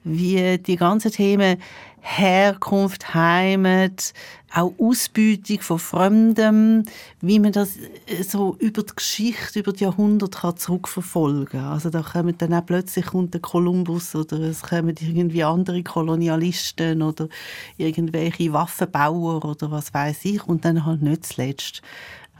wie 0.04 0.58
die 0.58 0.76
ganzen 0.76 1.12
Themen 1.12 1.58
Herkunft, 2.00 3.14
Heimat, 3.14 4.12
auch 4.54 4.72
Ausbeutung 4.78 5.60
von 5.60 5.78
Fremdem, 5.78 6.84
wie 7.20 7.38
man 7.38 7.52
das 7.52 7.76
äh, 8.06 8.22
so 8.22 8.56
über 8.58 8.82
die 8.82 8.94
Geschichte, 8.94 9.60
über 9.60 9.72
die 9.72 9.84
Jahrhunderte 9.84 10.38
kann 10.38 10.56
zurückverfolgen 10.56 11.46
kann. 11.46 11.64
Also 11.64 11.90
da 11.90 12.02
kommen 12.02 12.36
dann 12.38 12.54
auch 12.54 12.64
plötzlich 12.64 13.06
kommt 13.06 13.40
Kolumbus 13.42 14.14
oder 14.14 14.38
es 14.40 14.62
kommen 14.62 14.94
irgendwie 15.00 15.44
andere 15.44 15.82
Kolonialisten 15.82 17.02
oder 17.02 17.28
irgendwelche 17.76 18.52
Waffenbauer 18.52 19.44
oder 19.44 19.70
was 19.70 19.92
weiß 19.92 20.24
ich 20.24 20.46
und 20.46 20.64
dann 20.64 20.86
halt 20.86 21.02
nicht 21.02 21.26
zuletzt 21.26 21.82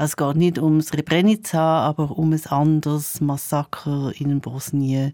es 0.01 0.17
geht 0.17 0.37
nicht 0.37 0.61
um 0.61 0.81
Srebrenica, 0.81 1.81
aber 1.81 2.17
um 2.17 2.33
ein 2.33 2.47
anderes 2.47 3.21
Massaker 3.21 4.13
in 4.17 4.41
Bosnien 4.41 5.13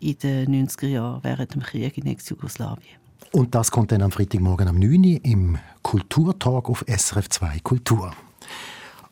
in 0.00 0.18
den 0.18 0.68
90er 0.68 0.88
Jahren 0.88 1.22
während 1.22 1.54
dem 1.54 1.62
Krieg 1.62 1.96
in 1.96 2.06
Ex-Jugoslawien. 2.06 3.05
Und 3.32 3.54
das 3.54 3.70
kommt 3.70 3.92
dann 3.92 4.02
am 4.02 4.10
Freitagmorgen 4.10 4.68
um 4.68 4.78
9 4.78 5.04
Uhr 5.04 5.20
im 5.24 5.58
Kulturtalk 5.82 6.68
auf 6.68 6.84
SRF 6.86 7.28
2 7.28 7.58
Kultur. 7.60 8.12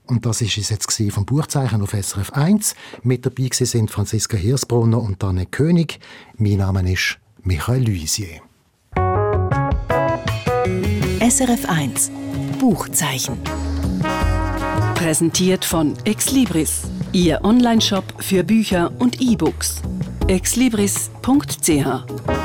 Und 0.07 0.27
das 0.27 0.41
ist 0.41 0.59
es 0.59 0.71
jetzt 0.71 0.93
vom 1.11 1.25
Buchzeichen 1.25 1.83
auf 1.83 1.91
SRF 1.91 2.33
1. 2.33 2.75
Mit 3.03 3.25
dabei 3.25 3.49
sind 3.53 3.91
Franziska 3.91 4.37
Hirsbrunner 4.37 5.01
und 5.01 5.23
Anne 5.23 5.47
König. 5.47 6.01
Mein 6.37 6.59
Name 6.59 6.93
ist 6.93 7.19
Michael 7.43 7.87
Luisier. 7.87 8.41
SRF 11.21 11.69
1 11.69 12.11
Buchzeichen. 12.59 13.39
Präsentiert 14.95 15.65
von 15.65 15.95
Exlibris, 16.05 16.83
Ihr 17.13 17.45
Onlineshop 17.45 18.05
für 18.19 18.45
Bücher 18.45 18.93
und 18.99 19.21
E-Books. 19.21 19.83
exlibris.ch 20.29 22.42